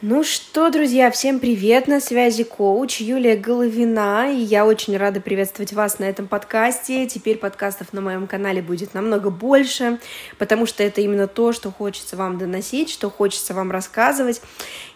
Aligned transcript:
Ну 0.00 0.22
что, 0.22 0.70
друзья, 0.70 1.10
всем 1.10 1.40
привет, 1.40 1.88
на 1.88 1.98
связи 1.98 2.44
коуч 2.44 3.00
Юлия 3.00 3.34
Головина, 3.34 4.32
и 4.32 4.36
я 4.36 4.64
очень 4.64 4.96
рада 4.96 5.20
приветствовать 5.20 5.72
вас 5.72 5.98
на 5.98 6.04
этом 6.04 6.28
подкасте. 6.28 7.08
Теперь 7.08 7.36
подкастов 7.36 7.92
на 7.92 8.00
моем 8.00 8.28
канале 8.28 8.62
будет 8.62 8.94
намного 8.94 9.30
больше, 9.30 9.98
потому 10.38 10.66
что 10.66 10.84
это 10.84 11.00
именно 11.00 11.26
то, 11.26 11.52
что 11.52 11.72
хочется 11.72 12.14
вам 12.14 12.38
доносить, 12.38 12.90
что 12.90 13.10
хочется 13.10 13.54
вам 13.54 13.72
рассказывать. 13.72 14.40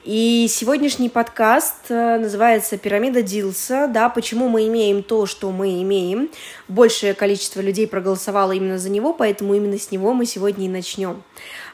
И 0.05 0.49
сегодняшний 0.51 1.09
подкаст 1.09 1.89
э, 1.89 2.19
называется 2.19 2.77
«Пирамида 2.77 3.23
Дилса», 3.23 3.87
да, 3.87 4.09
почему 4.09 4.49
мы 4.49 4.67
имеем 4.67 5.05
то, 5.05 5.27
что 5.27 5.53
мы 5.53 5.81
имеем. 5.81 6.29
Большее 6.67 7.15
количество 7.15 7.61
людей 7.61 7.87
проголосовало 7.87 8.51
именно 8.51 8.79
за 8.79 8.91
него, 8.91 9.13
поэтому 9.13 9.55
именно 9.55 9.79
с 9.79 9.93
него 9.93 10.13
мы 10.13 10.27
сегодня 10.27 10.67
и 10.67 10.69
начнем. 10.69 11.23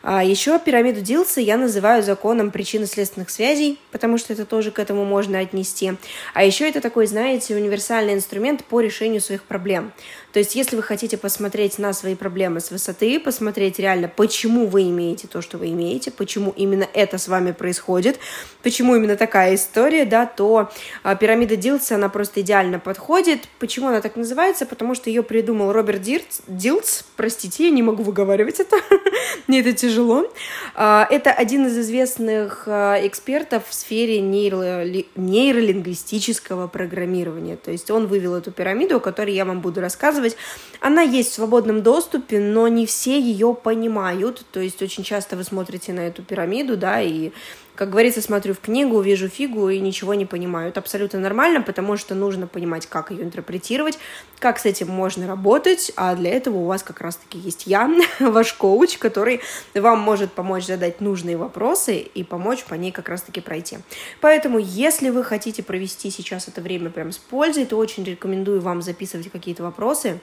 А 0.02 0.22
еще 0.22 0.58
пирамиду 0.58 1.00
Дилса 1.00 1.40
я 1.40 1.56
называю 1.56 2.02
законом 2.02 2.50
причинно-следственных 2.50 3.30
связей, 3.30 3.80
потому 3.90 4.16
что 4.16 4.32
это 4.32 4.44
тоже 4.44 4.70
к 4.70 4.78
этому 4.78 5.04
можно 5.04 5.40
отнести. 5.40 5.94
А 6.34 6.44
еще 6.44 6.68
это 6.68 6.80
такой, 6.80 7.06
знаете, 7.06 7.56
универсальный 7.56 8.14
инструмент 8.14 8.64
по 8.64 8.80
решению 8.80 9.20
своих 9.20 9.42
проблем. 9.42 9.92
То 10.32 10.38
есть, 10.38 10.54
если 10.54 10.76
вы 10.76 10.82
хотите 10.82 11.16
посмотреть 11.16 11.78
на 11.78 11.92
свои 11.92 12.14
проблемы 12.14 12.60
с 12.60 12.70
высоты, 12.70 13.18
посмотреть 13.18 13.78
реально, 13.78 14.08
почему 14.08 14.66
вы 14.66 14.82
имеете 14.84 15.26
то, 15.26 15.42
что 15.42 15.58
вы 15.58 15.70
имеете, 15.70 16.10
почему 16.10 16.52
именно 16.56 16.86
это 16.94 17.18
с 17.18 17.26
вами 17.26 17.50
происходит, 17.52 18.17
почему 18.62 18.96
именно 18.96 19.16
такая 19.16 19.54
история, 19.54 20.04
да, 20.04 20.26
то 20.26 20.70
а, 21.02 21.14
пирамида 21.14 21.56
Дилса, 21.56 21.94
она 21.94 22.08
просто 22.08 22.40
идеально 22.40 22.78
подходит. 22.78 23.48
Почему 23.58 23.88
она 23.88 24.00
так 24.00 24.16
называется? 24.16 24.66
Потому 24.66 24.94
что 24.94 25.10
ее 25.10 25.22
придумал 25.22 25.72
Роберт 25.72 26.02
Дирц, 26.02 26.40
Дилц, 26.46 27.02
простите, 27.16 27.64
я 27.64 27.70
не 27.70 27.82
могу 27.82 28.02
выговаривать 28.02 28.60
это, 28.60 28.76
мне 29.46 29.60
это 29.60 29.72
тяжело. 29.72 30.30
А, 30.74 31.06
это 31.10 31.32
один 31.32 31.66
из 31.66 31.78
известных 31.78 32.64
а, 32.66 32.98
экспертов 33.06 33.68
в 33.68 33.74
сфере 33.74 34.20
нейро... 34.20 34.84
нейролингвистического 35.16 36.66
программирования. 36.66 37.56
То 37.56 37.70
есть 37.70 37.90
он 37.90 38.06
вывел 38.06 38.34
эту 38.34 38.52
пирамиду, 38.52 38.96
о 38.96 39.00
которой 39.00 39.34
я 39.34 39.44
вам 39.44 39.60
буду 39.60 39.80
рассказывать. 39.80 40.36
Она 40.80 41.02
есть 41.02 41.30
в 41.30 41.34
свободном 41.34 41.82
доступе, 41.82 42.38
но 42.38 42.68
не 42.68 42.86
все 42.86 43.18
ее 43.18 43.54
понимают. 43.54 44.44
То 44.52 44.60
есть 44.60 44.82
очень 44.82 45.04
часто 45.04 45.36
вы 45.36 45.44
смотрите 45.44 45.92
на 45.92 46.00
эту 46.00 46.22
пирамиду, 46.22 46.76
да, 46.76 47.00
и 47.00 47.32
как 47.78 47.90
говорится, 47.90 48.20
смотрю 48.20 48.54
в 48.54 48.58
книгу, 48.58 49.00
вижу 49.00 49.28
фигу 49.28 49.68
и 49.68 49.78
ничего 49.78 50.14
не 50.14 50.26
понимаю. 50.26 50.70
Это 50.70 50.80
абсолютно 50.80 51.20
нормально, 51.20 51.62
потому 51.62 51.96
что 51.96 52.16
нужно 52.16 52.48
понимать, 52.48 52.86
как 52.86 53.12
ее 53.12 53.22
интерпретировать, 53.22 54.00
как 54.40 54.58
с 54.58 54.64
этим 54.64 54.88
можно 54.88 55.28
работать, 55.28 55.92
а 55.94 56.16
для 56.16 56.32
этого 56.32 56.56
у 56.56 56.64
вас 56.64 56.82
как 56.82 57.00
раз-таки 57.00 57.38
есть 57.38 57.68
я, 57.68 57.88
ваш 58.18 58.52
коуч, 58.54 58.98
который 58.98 59.42
вам 59.74 60.00
может 60.00 60.32
помочь 60.32 60.66
задать 60.66 61.00
нужные 61.00 61.36
вопросы 61.36 61.98
и 61.98 62.24
помочь 62.24 62.64
по 62.64 62.74
ней 62.74 62.90
как 62.90 63.08
раз-таки 63.08 63.40
пройти. 63.40 63.78
Поэтому, 64.20 64.58
если 64.58 65.10
вы 65.10 65.22
хотите 65.22 65.62
провести 65.62 66.10
сейчас 66.10 66.48
это 66.48 66.60
время 66.60 66.90
прям 66.90 67.12
с 67.12 67.18
пользой, 67.18 67.64
то 67.64 67.76
очень 67.76 68.02
рекомендую 68.02 68.60
вам 68.60 68.82
записывать 68.82 69.30
какие-то 69.30 69.62
вопросы, 69.62 70.18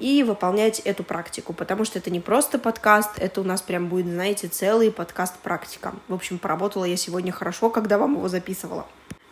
и 0.00 0.22
выполнять 0.22 0.80
эту 0.80 1.04
практику, 1.04 1.52
потому 1.52 1.84
что 1.84 1.98
это 1.98 2.10
не 2.10 2.20
просто 2.20 2.58
подкаст, 2.58 3.10
это 3.18 3.40
у 3.40 3.44
нас 3.44 3.62
прям 3.62 3.88
будет, 3.88 4.06
знаете, 4.06 4.48
целый 4.48 4.90
подкаст-практика. 4.90 5.94
В 6.08 6.14
общем, 6.14 6.38
поработала 6.38 6.84
я 6.84 6.96
сегодня 6.96 7.30
хорошо, 7.30 7.70
когда 7.70 7.98
вам 7.98 8.14
его 8.14 8.28
записывала. 8.28 8.86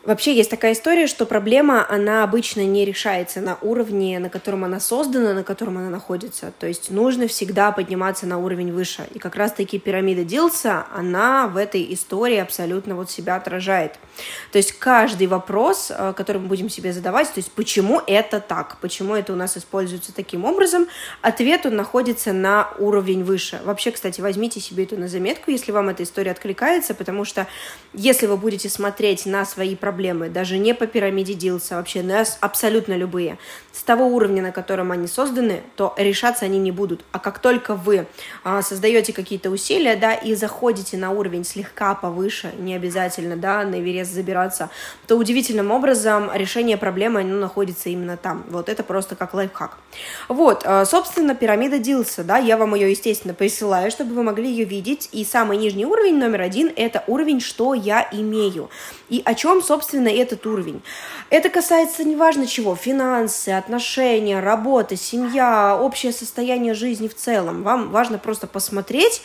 Вообще 0.09 0.35
есть 0.35 0.49
такая 0.49 0.73
история, 0.73 1.07
что 1.07 1.27
проблема, 1.27 1.85
она 1.87 2.25
обычно 2.25 2.65
не 2.65 2.87
решается 2.87 3.43
на 3.43 3.59
уровне, 3.61 4.19
на 4.19 4.31
котором 4.31 4.65
она 4.65 4.81
создана, 4.81 5.35
на 5.35 5.45
котором 5.45 5.77
она 5.77 5.91
находится. 5.91 6.51
То 6.59 6.67
есть 6.67 6.91
нужно 6.91 7.29
всегда 7.29 7.73
подниматься 7.73 8.25
на 8.25 8.39
уровень 8.39 8.73
выше. 8.73 9.07
И 9.13 9.19
как 9.19 9.37
раз-таки 9.37 9.79
пирамида 9.79 10.25
Дилса, 10.25 10.87
она 10.95 11.47
в 11.47 11.59
этой 11.59 11.93
истории 11.93 12.39
абсолютно 12.39 12.95
вот 12.95 13.11
себя 13.11 13.37
отражает. 13.37 13.99
То 14.51 14.57
есть 14.57 14.73
каждый 14.79 15.27
вопрос, 15.27 15.93
э, 15.95 16.15
который 16.17 16.39
мы 16.39 16.49
будем 16.49 16.71
себе 16.71 16.95
задавать, 16.95 17.29
то 17.29 17.41
есть 17.41 17.53
почему 17.53 18.01
это 18.07 18.41
так, 18.41 18.79
почему 18.81 19.15
это 19.15 19.35
у 19.35 19.37
нас 19.37 19.59
используется 19.59 20.15
таким 20.15 20.47
образом, 20.47 20.87
ответ 21.21 21.67
он 21.67 21.77
находится 21.77 22.33
на 22.33 22.71
уровень 22.79 23.25
выше. 23.25 23.61
Вообще, 23.63 23.91
кстати, 23.91 24.23
возьмите 24.23 24.59
себе 24.59 24.85
это 24.85 24.97
на 24.97 25.07
заметку, 25.07 25.51
если 25.51 25.71
вам 25.71 25.91
эта 25.91 26.03
история 26.03 26.31
откликается, 26.31 26.95
потому 26.95 27.27
что 27.27 27.47
если 27.93 28.25
вы 28.25 28.39
будете 28.39 28.71
смотреть 28.71 29.27
на 29.27 29.45
свои 29.45 29.77
проблемы, 29.77 29.98
проблемы, 29.99 30.29
даже 30.29 30.59
не 30.59 30.75
по 30.75 30.87
пирамиде 30.87 31.35
Дилса, 31.35 31.75
вообще 31.75 32.03
на 32.03 32.25
абсолютно 32.41 32.97
любые, 32.97 33.37
с 33.73 33.83
того 33.83 34.07
уровня, 34.07 34.43
на 34.43 34.53
котором 34.53 34.93
они 34.93 35.09
созданы, 35.09 35.63
то 35.75 35.93
решаться 35.97 36.45
они 36.45 36.59
не 36.59 36.71
будут. 36.71 37.05
А 37.11 37.19
как 37.19 37.41
только 37.41 37.75
вы 37.75 38.07
а, 38.45 38.63
создаете 38.63 39.13
какие-то 39.13 39.51
усилия, 39.51 39.97
да, 39.97 40.15
и 40.15 40.37
заходите 40.37 40.97
на 40.97 41.11
уровень 41.11 41.45
слегка 41.45 41.97
повыше, 41.97 42.53
не 42.59 42.77
обязательно, 42.77 43.37
да, 43.37 43.65
на 43.65 43.81
Эверест 43.81 44.13
забираться, 44.13 44.71
то 45.09 45.17
удивительным 45.17 45.73
образом 45.73 46.31
решение 46.33 46.77
проблемы, 46.77 47.23
оно 47.23 47.37
находится 47.37 47.89
именно 47.89 48.17
там. 48.17 48.45
Вот 48.51 48.69
это 48.69 48.85
просто 48.85 49.17
как 49.17 49.35
лайфхак. 49.35 49.79
Вот, 50.29 50.63
а, 50.65 50.85
собственно, 50.85 51.35
пирамида 51.35 51.81
Дилса, 51.81 52.23
да, 52.23 52.39
я 52.39 52.57
вам 52.57 52.77
ее, 52.77 52.89
естественно, 52.89 53.35
присылаю, 53.35 53.91
чтобы 53.91 54.15
вы 54.15 54.23
могли 54.23 54.49
ее 54.49 54.65
видеть. 54.65 55.09
И 55.11 55.25
самый 55.25 55.57
нижний 55.57 55.87
уровень, 55.87 56.19
номер 56.19 56.43
один, 56.43 56.73
это 56.77 57.03
уровень, 57.09 57.41
что 57.41 57.75
я 57.75 58.09
имею. 58.13 58.71
И 59.09 59.23
о 59.25 59.35
чем, 59.35 59.63
собственно, 59.63 59.88
собственно, 59.89 60.09
этот 60.09 60.47
уровень. 60.47 60.83
Это 61.31 61.49
касается 61.49 62.05
неважно 62.05 62.47
чего, 62.47 62.77
финансы, 62.77 63.51
отношения, 63.51 64.41
работа, 64.41 64.97
семья, 64.97 65.79
общее 65.81 66.13
состояние 66.13 66.75
жизни 66.75 67.09
в 67.09 67.15
целом. 67.15 67.63
Вам 67.63 67.91
важно 67.91 68.19
просто 68.19 68.47
посмотреть, 68.47 69.23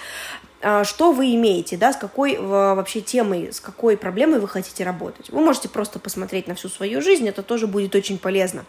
а, 0.62 0.86
что 0.86 1.12
вы 1.12 1.36
имеете, 1.36 1.76
да, 1.76 1.92
с 1.92 1.98
какой 1.98 2.38
вообще 2.38 3.02
темой, 3.02 3.52
с 3.52 3.60
какой 3.60 3.98
проблемой 3.98 4.40
вы 4.40 4.48
хотите 4.48 4.86
работать. 4.86 5.30
Вы 5.32 5.42
можете 5.42 5.68
просто 5.68 6.00
посмотреть 6.00 6.48
на 6.48 6.56
всю 6.56 6.70
свою 6.70 7.02
жизнь, 7.02 7.28
это 7.28 7.44
тоже 7.44 7.68
будет 7.68 7.94
очень 7.94 8.18
полезно. 8.18 8.64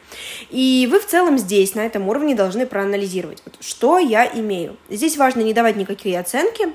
И 0.51 0.89
вы 0.91 0.99
в 0.99 1.07
целом 1.07 1.39
здесь, 1.39 1.77
на 1.77 1.87
этом 1.87 2.09
уровне, 2.09 2.35
должны 2.35 2.67
проанализировать, 2.67 3.41
что 3.61 3.99
я 3.99 4.27
имею. 4.27 4.77
Здесь 4.89 5.17
важно 5.17 5.43
не 5.43 5.55
давать 5.55 5.77
никакие 5.77 6.19
оценки, 6.19 6.73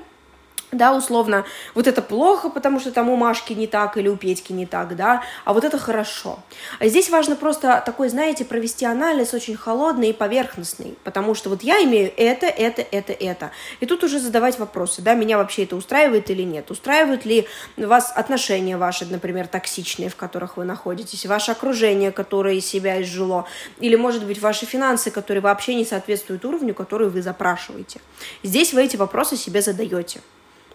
да, 0.72 0.94
условно, 0.94 1.44
вот 1.74 1.86
это 1.86 2.02
плохо, 2.02 2.48
потому 2.48 2.80
что 2.80 2.92
там 2.92 3.08
у 3.08 3.16
Машки 3.16 3.52
не 3.52 3.66
так 3.66 3.96
или 3.96 4.08
у 4.08 4.16
Петьки 4.16 4.52
не 4.52 4.66
так, 4.66 4.96
да, 4.96 5.22
а 5.44 5.52
вот 5.52 5.64
это 5.64 5.78
хорошо. 5.78 6.38
А 6.78 6.86
здесь 6.86 7.10
важно 7.10 7.36
просто 7.36 7.82
такой, 7.84 8.08
знаете, 8.08 8.44
провести 8.44 8.84
анализ 8.84 9.34
очень 9.34 9.56
холодный 9.56 10.10
и 10.10 10.12
поверхностный, 10.12 10.96
потому 11.04 11.34
что 11.34 11.50
вот 11.50 11.62
я 11.62 11.82
имею 11.82 12.12
это, 12.16 12.46
это, 12.46 12.82
это, 12.82 13.12
это. 13.12 13.50
И 13.80 13.86
тут 13.86 14.04
уже 14.04 14.20
задавать 14.20 14.58
вопросы, 14.58 15.02
да, 15.02 15.14
меня 15.14 15.38
вообще 15.38 15.64
это 15.64 15.76
устраивает 15.76 16.30
или 16.30 16.42
нет, 16.42 16.70
устраивают 16.70 17.24
ли 17.24 17.48
вас 17.76 18.12
отношения 18.14 18.76
ваши, 18.76 19.06
например, 19.06 19.48
токсичные, 19.48 20.08
в 20.08 20.16
которых 20.16 20.56
вы 20.56 20.64
находитесь, 20.64 21.26
ваше 21.26 21.52
окружение, 21.52 22.12
которое 22.12 22.60
себя 22.60 23.02
изжило, 23.02 23.46
или, 23.80 23.96
может 23.96 24.24
быть, 24.24 24.40
ваши 24.40 24.66
финансы, 24.66 25.10
которые 25.10 25.42
вообще 25.42 25.74
не 25.74 25.84
соответствуют 25.84 26.44
уровню, 26.44 26.74
который 26.74 27.08
вы 27.08 27.22
запрашиваете. 27.22 28.00
Здесь 28.42 28.72
вы 28.72 28.84
эти 28.84 28.96
вопросы 28.96 29.36
себе 29.36 29.62
задаете 29.62 30.20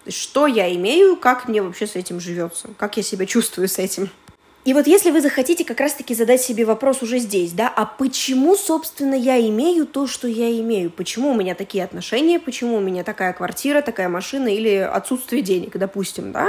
что 0.09 0.47
я 0.47 0.73
имею, 0.75 1.15
как 1.15 1.47
мне 1.47 1.61
вообще 1.61 1.87
с 1.87 1.95
этим 1.95 2.19
живется, 2.19 2.69
как 2.77 2.97
я 2.97 3.03
себя 3.03 3.25
чувствую 3.25 3.67
с 3.67 3.79
этим. 3.79 4.09
И 4.65 4.73
вот 4.73 4.87
если 4.87 5.11
вы 5.11 5.21
захотите 5.21 5.63
как 5.63 5.79
раз-таки 5.79 6.15
задать 6.15 6.41
себе 6.41 6.65
вопрос 6.65 7.03
уже 7.03 7.19
здесь, 7.19 7.51
да, 7.51 7.71
а 7.73 7.85
почему, 7.85 8.55
собственно, 8.55 9.13
я 9.13 9.39
имею 9.39 9.85
то, 9.85 10.07
что 10.07 10.27
я 10.27 10.49
имею? 10.59 10.89
Почему 10.89 11.31
у 11.31 11.35
меня 11.35 11.53
такие 11.53 11.83
отношения, 11.83 12.39
почему 12.39 12.77
у 12.77 12.79
меня 12.79 13.03
такая 13.03 13.33
квартира, 13.33 13.81
такая 13.81 14.09
машина 14.09 14.47
или 14.47 14.75
отсутствие 14.77 15.43
денег, 15.43 15.77
допустим, 15.77 16.31
да, 16.31 16.47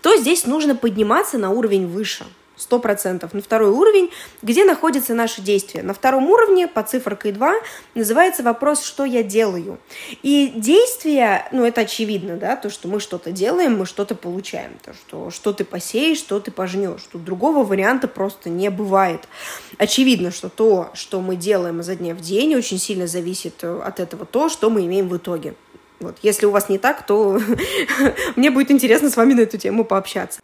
то 0.00 0.16
здесь 0.16 0.46
нужно 0.46 0.76
подниматься 0.76 1.36
на 1.36 1.50
уровень 1.50 1.86
выше 1.86 2.24
сто 2.58 2.78
процентов 2.78 3.32
на 3.32 3.40
второй 3.40 3.70
уровень, 3.70 4.10
где 4.42 4.64
находятся 4.64 5.14
наши 5.14 5.40
действия. 5.40 5.82
На 5.82 5.94
втором 5.94 6.28
уровне, 6.28 6.68
по 6.68 6.82
цифркой 6.82 7.32
2, 7.32 7.54
называется 7.94 8.42
вопрос, 8.42 8.82
что 8.82 9.04
я 9.04 9.22
делаю. 9.22 9.78
И 10.22 10.52
действия, 10.54 11.48
ну, 11.52 11.64
это 11.64 11.82
очевидно, 11.82 12.36
да, 12.36 12.56
то, 12.56 12.70
что 12.70 12.88
мы 12.88 13.00
что-то 13.00 13.32
делаем, 13.32 13.78
мы 13.78 13.86
что-то 13.86 14.14
получаем. 14.14 14.72
То, 14.84 14.92
что 14.92 15.30
что 15.30 15.52
ты 15.52 15.64
посеешь, 15.64 16.18
что 16.18 16.40
ты 16.40 16.50
пожнешь. 16.50 17.02
Тут 17.10 17.24
другого 17.24 17.64
варианта 17.64 18.08
просто 18.08 18.50
не 18.50 18.70
бывает. 18.70 19.28
Очевидно, 19.78 20.30
что 20.30 20.48
то, 20.48 20.90
что 20.94 21.20
мы 21.20 21.36
делаем 21.36 21.80
изо 21.80 21.94
дня 21.94 22.14
в 22.14 22.20
день, 22.20 22.54
очень 22.56 22.78
сильно 22.78 23.06
зависит 23.06 23.62
от 23.62 24.00
этого 24.00 24.26
то, 24.26 24.48
что 24.48 24.70
мы 24.70 24.84
имеем 24.86 25.08
в 25.08 25.16
итоге. 25.16 25.54
Вот. 26.00 26.16
Если 26.22 26.46
у 26.46 26.50
вас 26.50 26.68
не 26.68 26.78
так, 26.78 27.06
то 27.06 27.40
мне 28.36 28.50
будет 28.50 28.70
интересно 28.70 29.10
с 29.10 29.16
вами 29.16 29.34
на 29.34 29.40
эту 29.40 29.58
тему 29.58 29.84
пообщаться. 29.84 30.40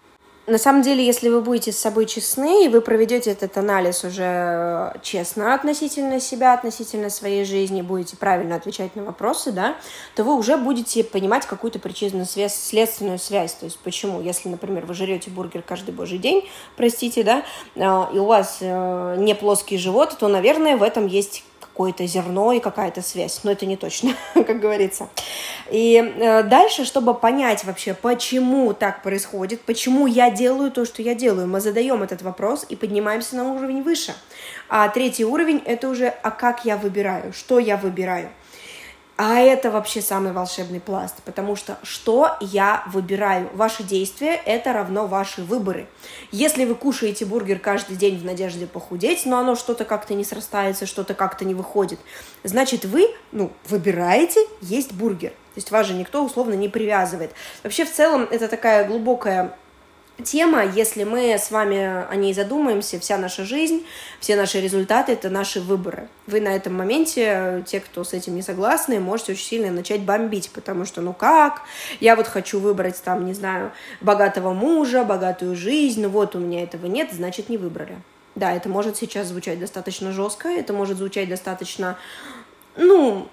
На 0.47 0.59
самом 0.59 0.83
деле, 0.83 1.05
если 1.05 1.31
вы 1.31 1.41
будете 1.41 1.73
с 1.73 1.79
собой 1.79 2.05
честны, 2.05 2.67
и 2.67 2.69
вы 2.69 2.83
проведете 2.83 3.31
этот 3.31 3.57
анализ 3.57 4.05
уже 4.05 4.25
э, 4.25 4.93
честно 5.01 5.55
относительно 5.55 6.21
себя, 6.21 6.53
относительно 6.53 7.09
своей 7.09 7.47
жизни, 7.47 7.81
будете 7.81 8.19
правильно 8.19 8.57
отвечать 8.57 8.95
на 8.95 9.05
вопросы, 9.05 9.53
да, 9.53 9.75
то 10.15 10.23
вы 10.23 10.37
уже 10.37 10.59
будете 10.59 11.03
понимать 11.03 11.47
какую-то 11.47 11.79
причинную 11.79 12.27
связь, 12.27 12.55
следственную 12.55 13.19
связь. 13.19 13.55
То 13.55 13.65
есть 13.65 13.79
почему, 13.79 14.21
если, 14.21 14.51
например, 14.51 14.85
вы 14.85 14.93
жрете 14.93 15.31
бургер 15.31 15.63
каждый 15.63 15.95
божий 15.95 16.19
день, 16.19 16.47
простите, 16.77 17.23
да, 17.23 17.43
э, 17.75 18.15
и 18.15 18.19
у 18.19 18.27
вас 18.27 18.59
э, 18.61 19.17
не 19.19 19.35
плоский 19.35 19.79
живот, 19.79 20.15
то, 20.19 20.29
наверное, 20.29 20.77
в 20.77 20.83
этом 20.83 21.07
есть 21.07 21.43
какое-то 21.75 22.07
зерно 22.07 22.53
и 22.53 22.61
какая-то 22.61 23.03
связь, 23.03 23.41
но 23.43 23.51
это 23.51 23.67
не 23.67 23.77
точно, 23.77 24.15
как 24.35 24.61
говорится. 24.61 25.09
И 25.73 25.97
э, 25.97 26.45
дальше, 26.45 26.85
чтобы 26.85 27.15
понять 27.15 27.65
вообще, 27.65 27.95
почему 27.95 28.73
так 28.75 29.03
происходит, 29.03 29.61
почему 29.63 30.07
я 30.07 30.31
делаю 30.31 30.71
то, 30.71 30.85
что 30.85 31.03
я 31.03 31.17
делаю, 31.17 31.49
мы 31.49 31.61
задаем 31.61 32.05
этот 32.05 32.23
вопрос 32.23 32.65
и 32.69 32.77
поднимаемся 32.77 33.35
на 33.35 33.53
уровень 33.53 33.83
выше. 33.83 34.15
А 34.69 34.89
третий 34.89 35.25
уровень– 35.25 35.61
это 35.65 35.89
уже, 35.89 36.15
а 36.23 36.31
как 36.31 36.65
я 36.65 36.77
выбираю, 36.77 37.33
что 37.33 37.59
я 37.59 37.77
выбираю– 37.77 38.31
а 39.17 39.39
это 39.39 39.71
вообще 39.71 40.03
самый 40.03 40.33
волшебный 40.33 40.81
пласт, 40.81 41.23
потому 41.25 41.55
что 41.55 41.79
что 41.85 42.37
я 42.41 42.83
выбираю? 42.89 43.49
Ваши 43.55 43.85
действия– 43.85 44.35
это 44.45 44.73
равно 44.73 45.07
ваши 45.07 45.43
выборы. 45.43 45.87
Если 46.33 46.65
вы 46.65 46.75
кушаете 46.75 47.25
бургер 47.25 47.61
каждый 47.61 47.97
день 47.97 48.19
в 48.19 48.25
надежде 48.25 48.67
похудеть, 48.67 49.25
но 49.25 49.39
оно 49.39 49.55
что-то 49.55 49.85
как-то 49.85 50.15
не 50.15 50.25
срастается, 50.25 50.87
что-то 50.87 51.15
как-то 51.15 51.45
не 51.45 51.55
выходит, 51.55 52.01
значит, 52.43 52.85
вы 52.85 53.07
ну, 53.31 53.53
выбираете 53.69 54.41
есть 54.61 54.93
бургер. 54.93 55.31
То 55.31 55.59
есть 55.59 55.71
вас 55.71 55.87
же 55.87 55.95
никто 55.95 56.25
условно 56.25 56.55
не 56.55 56.69
привязывает. 56.69 57.31
Вообще, 57.63 57.85
в 57.85 57.93
целом, 57.93 58.27
это 58.29 58.49
такая 58.49 58.85
глубокая 58.89 59.57
тема, 60.23 60.65
если 60.65 61.05
мы 61.05 61.35
с 61.35 61.51
вами 61.51 62.07
о 62.09 62.15
ней 62.15 62.33
задумаемся, 62.33 63.01
вся 63.01 63.19
наша 63.19 63.45
жизнь, 63.45 63.85
все 64.21 64.37
наши 64.37 64.61
результаты– 64.61 65.13
это 65.15 65.31
наши 65.31 65.61
выборы. 65.61 66.09
Вы 66.27 66.41
на 66.41 66.55
этом 66.55 66.75
моменте, 66.75 67.65
те, 67.67 67.81
кто 67.81 68.05
с 68.05 68.13
этим 68.13 68.35
не 68.37 68.43
согласны, 68.43 69.01
можете 69.01 69.33
очень 69.33 69.45
сильно 69.45 69.71
начать 69.73 70.03
бомбить, 70.03 70.51
потому 70.51 70.85
что, 70.85 71.01
ну 71.01 71.13
как, 71.13 71.63
я 72.01 72.17
вот 72.17 72.29
хочу 72.29 72.61
выбрать 72.61 73.03
там, 73.03 73.27
не 73.27 73.35
знаю, 73.35 73.73
богатого 74.01 74.53
мужа, 74.53 75.05
богатую 75.05 75.57
жизнь, 75.57 76.03
ну 76.03 76.09
вот 76.09 76.37
у 76.37 76.39
меня 76.39 76.63
этого 76.63 76.87
нет, 76.87 77.11
значит, 77.13 77.49
не 77.49 77.59
выбрали. 77.59 77.97
Да, 78.35 78.53
это 78.53 78.69
может 78.69 78.97
сейчас 78.97 79.29
звучать 79.29 79.61
достаточно 79.61 80.13
жестко, 80.13 80.49
это 80.49 80.73
может 80.73 80.99
звучать 80.99 81.29
достаточно, 81.29 81.97
ну, 82.77 83.29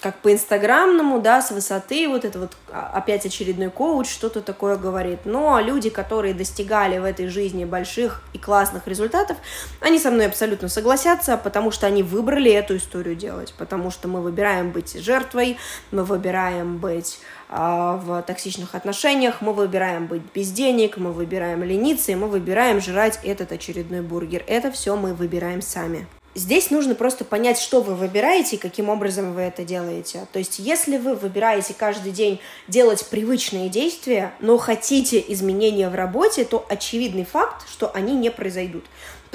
как 0.00 0.18
по 0.18 0.32
инстаграмному, 0.32 1.20
да, 1.20 1.40
с 1.40 1.50
высоты, 1.50 2.08
вот 2.08 2.24
это 2.24 2.38
вот 2.38 2.52
а, 2.70 2.92
опять 2.94 3.24
очередной 3.24 3.70
коуч 3.70 4.08
что-то 4.08 4.40
такое 4.42 4.76
говорит. 4.76 5.20
Но 5.24 5.58
люди, 5.60 5.90
которые 5.90 6.34
достигали 6.34 6.98
в 6.98 7.04
этой 7.04 7.28
жизни 7.28 7.64
больших 7.64 8.22
и 8.32 8.38
классных 8.38 8.86
результатов, 8.86 9.36
они 9.80 9.98
со 9.98 10.10
мной 10.10 10.26
абсолютно 10.26 10.68
согласятся, 10.68 11.36
потому 11.36 11.70
что 11.70 11.86
они 11.86 12.02
выбрали 12.02 12.52
эту 12.52 12.76
историю 12.76 13.16
делать, 13.16 13.54
потому 13.56 13.90
что 13.90 14.08
мы 14.08 14.20
выбираем 14.20 14.70
быть 14.70 14.92
жертвой, 15.02 15.56
мы 15.90 16.04
выбираем 16.04 16.76
быть 16.76 17.18
а, 17.48 17.96
в 17.96 18.22
токсичных 18.22 18.74
отношениях, 18.74 19.40
мы 19.40 19.54
выбираем 19.54 20.06
быть 20.06 20.22
без 20.34 20.50
денег, 20.52 20.98
мы 20.98 21.12
выбираем 21.12 21.62
лениться, 21.64 22.12
и 22.12 22.16
мы 22.16 22.28
выбираем 22.28 22.80
жрать 22.80 23.18
этот 23.22 23.52
очередной 23.52 24.02
бургер. 24.02 24.44
Это 24.46 24.70
все 24.70 24.94
мы 24.96 25.14
выбираем 25.14 25.62
сами. 25.62 26.06
Здесь 26.36 26.70
нужно 26.70 26.94
просто 26.94 27.24
понять, 27.24 27.58
что 27.58 27.80
вы 27.80 27.94
выбираете 27.94 28.56
и 28.56 28.58
каким 28.58 28.90
образом 28.90 29.32
вы 29.32 29.40
это 29.40 29.64
делаете. 29.64 30.26
То 30.34 30.38
есть, 30.38 30.58
если 30.58 30.98
вы 30.98 31.14
выбираете 31.14 31.72
каждый 31.72 32.12
день 32.12 32.40
делать 32.68 33.06
привычные 33.08 33.70
действия, 33.70 34.34
но 34.38 34.58
хотите 34.58 35.24
изменения 35.28 35.88
в 35.88 35.94
работе, 35.94 36.44
то 36.44 36.66
очевидный 36.68 37.24
факт, 37.24 37.66
что 37.70 37.90
они 37.90 38.14
не 38.14 38.30
произойдут. 38.30 38.84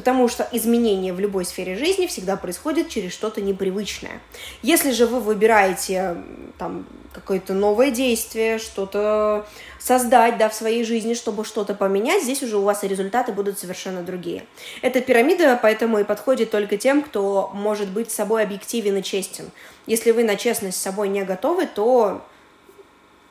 Потому 0.01 0.27
что 0.27 0.50
изменения 0.51 1.13
в 1.13 1.19
любой 1.19 1.45
сфере 1.45 1.77
жизни 1.77 2.07
всегда 2.07 2.36
происходят 2.36 2.89
через 2.89 3.13
что-то 3.13 3.39
непривычное. 3.39 4.19
Если 4.63 4.89
же 4.89 5.06
вы 5.06 5.19
выбираете 5.19 6.18
там 6.57 6.88
какое-то 7.13 7.53
новое 7.53 7.92
действие, 7.92 8.57
что-то 8.57 9.45
создать 9.80 10.39
да, 10.39 10.50
в 10.50 10.56
своей 10.56 10.83
жизни, 10.86 11.13
чтобы 11.13 11.45
что-то 11.45 11.75
поменять, 11.75 12.24
здесь 12.24 12.42
уже 12.42 12.57
у 12.57 12.63
вас 12.63 12.83
и 12.83 12.88
результаты 12.88 13.31
будут 13.31 13.59
совершенно 13.59 14.01
другие. 14.01 14.48
Эта 14.81 15.01
пирамида 15.01 15.59
поэтому 15.62 16.00
и 16.00 16.04
подходит 16.04 16.50
только 16.50 16.77
тем, 16.77 17.04
кто 17.04 17.51
может 17.54 17.89
быть 17.89 18.09
с 18.09 18.15
собой 18.15 18.42
объективен 18.42 18.97
и 18.97 19.04
честен. 19.04 19.51
Если 19.86 20.09
вы 20.09 20.24
на 20.24 20.36
честность 20.36 20.80
с 20.80 20.81
собой 20.81 21.09
не 21.09 21.24
готовы, 21.24 21.68
то 21.68 22.25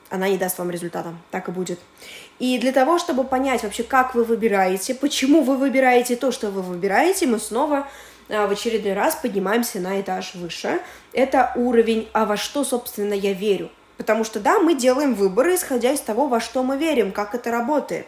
она 0.08 0.28
не 0.28 0.38
даст 0.38 0.56
вам 0.58 0.70
результата. 0.70 1.14
Так 1.32 1.48
и 1.48 1.50
будет. 1.50 1.80
И 2.40 2.58
для 2.58 2.72
того, 2.72 2.98
чтобы 2.98 3.24
понять 3.24 3.62
вообще, 3.62 3.82
как 3.82 4.14
вы 4.14 4.24
выбираете, 4.24 4.94
почему 4.94 5.42
вы 5.42 5.58
выбираете 5.58 6.16
то, 6.16 6.32
что 6.32 6.50
вы 6.50 6.62
выбираете, 6.62 7.26
мы 7.26 7.38
снова 7.38 7.86
а, 8.30 8.46
в 8.46 8.52
очередной 8.52 8.94
раз 8.94 9.14
поднимаемся 9.14 9.78
на 9.78 10.00
этаж 10.00 10.34
выше. 10.34 10.80
Это 11.12 11.52
уровень, 11.54 12.08
а 12.14 12.24
во 12.24 12.38
что, 12.38 12.64
собственно, 12.64 13.12
я 13.12 13.34
верю. 13.34 13.70
Потому 13.98 14.24
что, 14.24 14.40
да, 14.40 14.58
мы 14.58 14.74
делаем 14.74 15.14
выборы, 15.14 15.54
исходя 15.54 15.92
из 15.92 16.00
того, 16.00 16.28
во 16.28 16.40
что 16.40 16.62
мы 16.62 16.78
верим, 16.78 17.12
как 17.12 17.34
это 17.34 17.50
работает. 17.50 18.06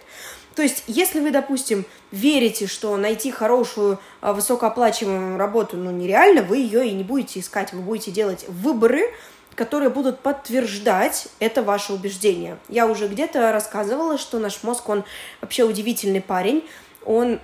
То 0.54 0.62
есть, 0.62 0.84
если 0.86 1.20
вы, 1.20 1.30
допустим, 1.30 1.84
верите, 2.10 2.66
что 2.66 2.96
найти 2.96 3.30
хорошую, 3.30 3.98
а, 4.22 4.32
высокооплачиваемую 4.32 5.36
работу, 5.36 5.76
ну, 5.76 5.90
нереально, 5.90 6.40
вы 6.40 6.56
ее 6.56 6.88
и 6.88 6.92
не 6.92 7.04
будете 7.04 7.40
искать, 7.40 7.74
вы 7.74 7.82
будете 7.82 8.10
делать 8.10 8.46
выборы, 8.48 9.12
которые 9.54 9.90
будут 9.90 10.20
подтверждать 10.20 11.28
это 11.38 11.62
ваше 11.62 11.92
убеждение. 11.92 12.58
Я 12.68 12.86
уже 12.86 13.08
где-то 13.08 13.52
рассказывала, 13.52 14.18
что 14.18 14.38
наш 14.38 14.62
мозг, 14.62 14.88
он 14.88 15.04
вообще 15.40 15.64
удивительный 15.64 16.20
парень, 16.20 16.64
он 17.04 17.40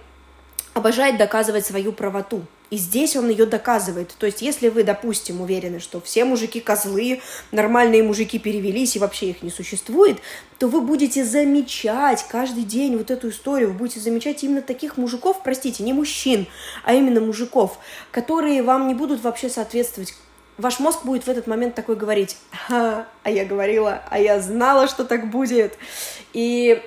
обожает 0.75 1.19
доказывать 1.19 1.67
свою 1.67 1.93
правоту. 1.93 2.43
И 2.71 2.77
здесь 2.77 3.17
он 3.17 3.31
ее 3.31 3.47
доказывает. 3.47 4.15
То 4.19 4.27
есть, 4.27 4.43
если 4.43 4.69
вы, 4.69 4.85
допустим, 4.85 5.41
уверены, 5.41 5.81
что 5.81 6.03
все 6.03 6.27
мужики 6.27 6.61
козлы, 6.61 7.23
нормальные 7.51 8.03
мужики 8.03 8.39
перевелись 8.39 8.95
и 8.95 8.99
вообще 8.99 9.31
их 9.31 9.43
не 9.43 9.51
существует, 9.51 10.19
то 10.59 10.69
вы 10.69 10.83
будете 10.83 11.25
замечать 11.25 12.27
каждый 12.29 12.65
день 12.65 12.99
вот 12.99 13.11
эту 13.11 13.31
историю, 13.31 13.69
вы 13.69 13.75
будете 13.75 14.01
замечать 14.01 14.45
именно 14.45 14.61
таких 14.61 14.99
мужиков, 14.99 15.41
простите, 15.43 15.83
не 15.83 15.95
мужчин, 15.95 16.47
а 16.85 16.93
именно 16.93 17.21
мужиков, 17.21 17.79
которые 18.11 18.63
вам 18.63 18.87
не 18.87 18.95
будут 18.95 19.23
вообще 19.23 19.49
соответствовать 19.49 20.15
ваш 20.59 20.81
мозг 20.81 21.05
будет 21.05 21.25
в 21.25 21.29
этот 21.29 21.47
момент 21.47 21.75
такой 21.75 21.97
говорить, 21.97 22.37
а, 22.69 23.07
а 23.23 23.31
я 23.31 23.45
говорила, 23.45 24.03
а 24.11 24.19
я 24.19 24.41
знала, 24.41 24.89
что 24.89 25.05
так 25.05 25.31
будет. 25.31 25.79
И 26.33 26.83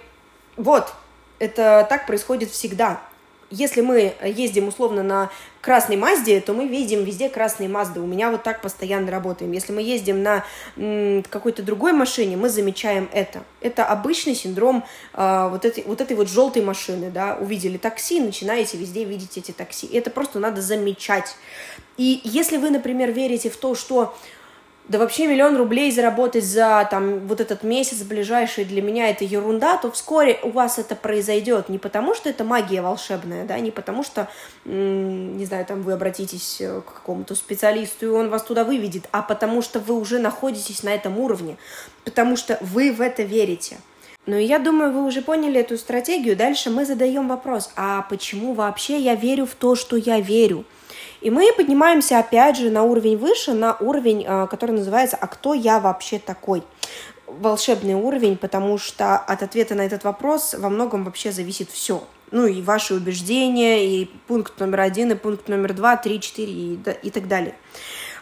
вот, 0.57 0.93
это 1.39 1.85
так 1.89 2.05
происходит 2.05 2.51
всегда. 2.51 3.01
Если 3.51 3.81
мы 3.81 4.15
ездим 4.23 4.69
условно 4.69 5.03
на 5.03 5.29
красной 5.59 5.97
Мазде, 5.97 6.39
то 6.39 6.53
мы 6.53 6.67
видим 6.67 7.03
везде 7.03 7.29
красные 7.29 7.69
Мазды. 7.69 7.99
У 7.99 8.07
меня 8.07 8.31
вот 8.31 8.43
так 8.43 8.61
постоянно 8.61 9.11
работаем. 9.11 9.51
Если 9.51 9.73
мы 9.73 9.81
ездим 9.81 10.23
на 10.23 10.43
какой-то 11.29 11.61
другой 11.61 11.93
машине, 11.93 12.37
мы 12.37 12.49
замечаем 12.49 13.09
это. 13.13 13.43
Это 13.59 13.85
обычный 13.85 14.35
синдром 14.35 14.83
э, 15.13 15.47
вот, 15.51 15.65
этой, 15.65 15.83
вот 15.83 16.01
этой 16.01 16.15
вот 16.15 16.29
желтой 16.29 16.63
машины, 16.63 17.11
да, 17.11 17.37
увидели 17.39 17.77
такси, 17.77 18.19
начинаете 18.19 18.77
везде 18.77 19.03
видеть 19.03 19.37
эти 19.37 19.51
такси. 19.51 19.87
Это 19.87 20.09
просто 20.09 20.39
надо 20.39 20.61
замечать. 20.61 21.35
И 21.97 22.21
если 22.23 22.57
вы, 22.57 22.69
например, 22.71 23.11
верите 23.11 23.49
в 23.49 23.57
то, 23.57 23.75
что 23.75 24.15
да 24.87 24.97
вообще 24.97 25.27
миллион 25.27 25.55
рублей 25.57 25.91
заработать 25.91 26.43
за 26.43 26.87
там 26.89 27.27
вот 27.27 27.39
этот 27.39 27.63
месяц 27.63 28.01
ближайший 28.03 28.65
для 28.65 28.81
меня 28.81 29.09
это 29.09 29.23
ерунда, 29.23 29.77
то 29.77 29.91
вскоре 29.91 30.39
у 30.43 30.49
вас 30.49 30.79
это 30.79 30.95
произойдет 30.95 31.69
не 31.69 31.77
потому, 31.77 32.13
что 32.13 32.29
это 32.29 32.43
магия 32.43 32.81
волшебная, 32.81 33.45
да, 33.45 33.59
не 33.59 33.71
потому 33.71 34.03
что, 34.03 34.27
не 34.65 35.45
знаю, 35.45 35.65
там 35.65 35.83
вы 35.83 35.93
обратитесь 35.93 36.59
э, 36.59 36.81
к 36.81 36.93
какому-то 36.93 37.35
специалисту 37.35 38.05
и 38.05 38.09
он 38.09 38.29
вас 38.29 38.43
туда 38.43 38.63
выведет, 38.63 39.07
а 39.11 39.21
потому 39.21 39.61
что 39.61 39.79
вы 39.79 39.95
уже 39.95 40.19
находитесь 40.19 40.83
на 40.83 40.89
этом 40.89 41.19
уровне, 41.19 41.57
потому 42.03 42.35
что 42.35 42.57
вы 42.61 42.91
в 42.91 43.01
это 43.01 43.23
верите. 43.23 43.77
Ну 44.27 44.35
и 44.35 44.43
я 44.43 44.59
думаю, 44.59 44.91
вы 44.91 45.03
уже 45.03 45.21
поняли 45.21 45.59
эту 45.59 45.77
стратегию. 45.77 46.35
Дальше 46.35 46.69
мы 46.69 46.85
задаем 46.85 47.27
вопрос, 47.27 47.71
а 47.75 48.03
почему 48.03 48.53
вообще 48.53 48.99
я 48.99 49.15
верю 49.15 49.45
в 49.45 49.55
то, 49.55 49.75
что 49.75 49.95
я 49.95 50.19
верю? 50.19 50.63
И 51.21 51.29
мы 51.29 51.51
поднимаемся 51.55 52.19
опять 52.19 52.57
же 52.57 52.69
на 52.69 52.83
уровень 52.83 53.17
выше, 53.17 53.53
на 53.53 53.75
уровень, 53.79 54.25
э, 54.27 54.47
который 54.47 54.71
называется 54.71 55.17
«А 55.19 55.27
кто 55.27 55.53
я 55.53 55.79
вообще 55.79 56.19
такой?» 56.19 56.63
волшебный 57.39 57.93
уровень, 57.93 58.37
потому 58.37 58.77
что 58.77 59.15
от 59.15 59.41
ответа 59.41 59.75
на 59.75 59.81
этот 59.81 60.03
вопрос 60.03 60.53
во 60.53 60.69
многом 60.69 61.05
вообще 61.05 61.31
зависит 61.31 61.69
все. 61.69 62.03
Ну 62.31 62.45
и 62.45 62.61
ваши 62.61 62.93
убеждения, 62.93 63.85
и 63.85 64.05
пункт 64.27 64.59
номер 64.59 64.81
один, 64.81 65.11
и 65.11 65.15
пункт 65.15 65.47
номер 65.47 65.73
два, 65.73 65.97
три, 65.97 66.19
четыре 66.19 66.51
и, 66.51 66.79
и 67.03 67.09
так 67.09 67.27
далее. 67.27 67.55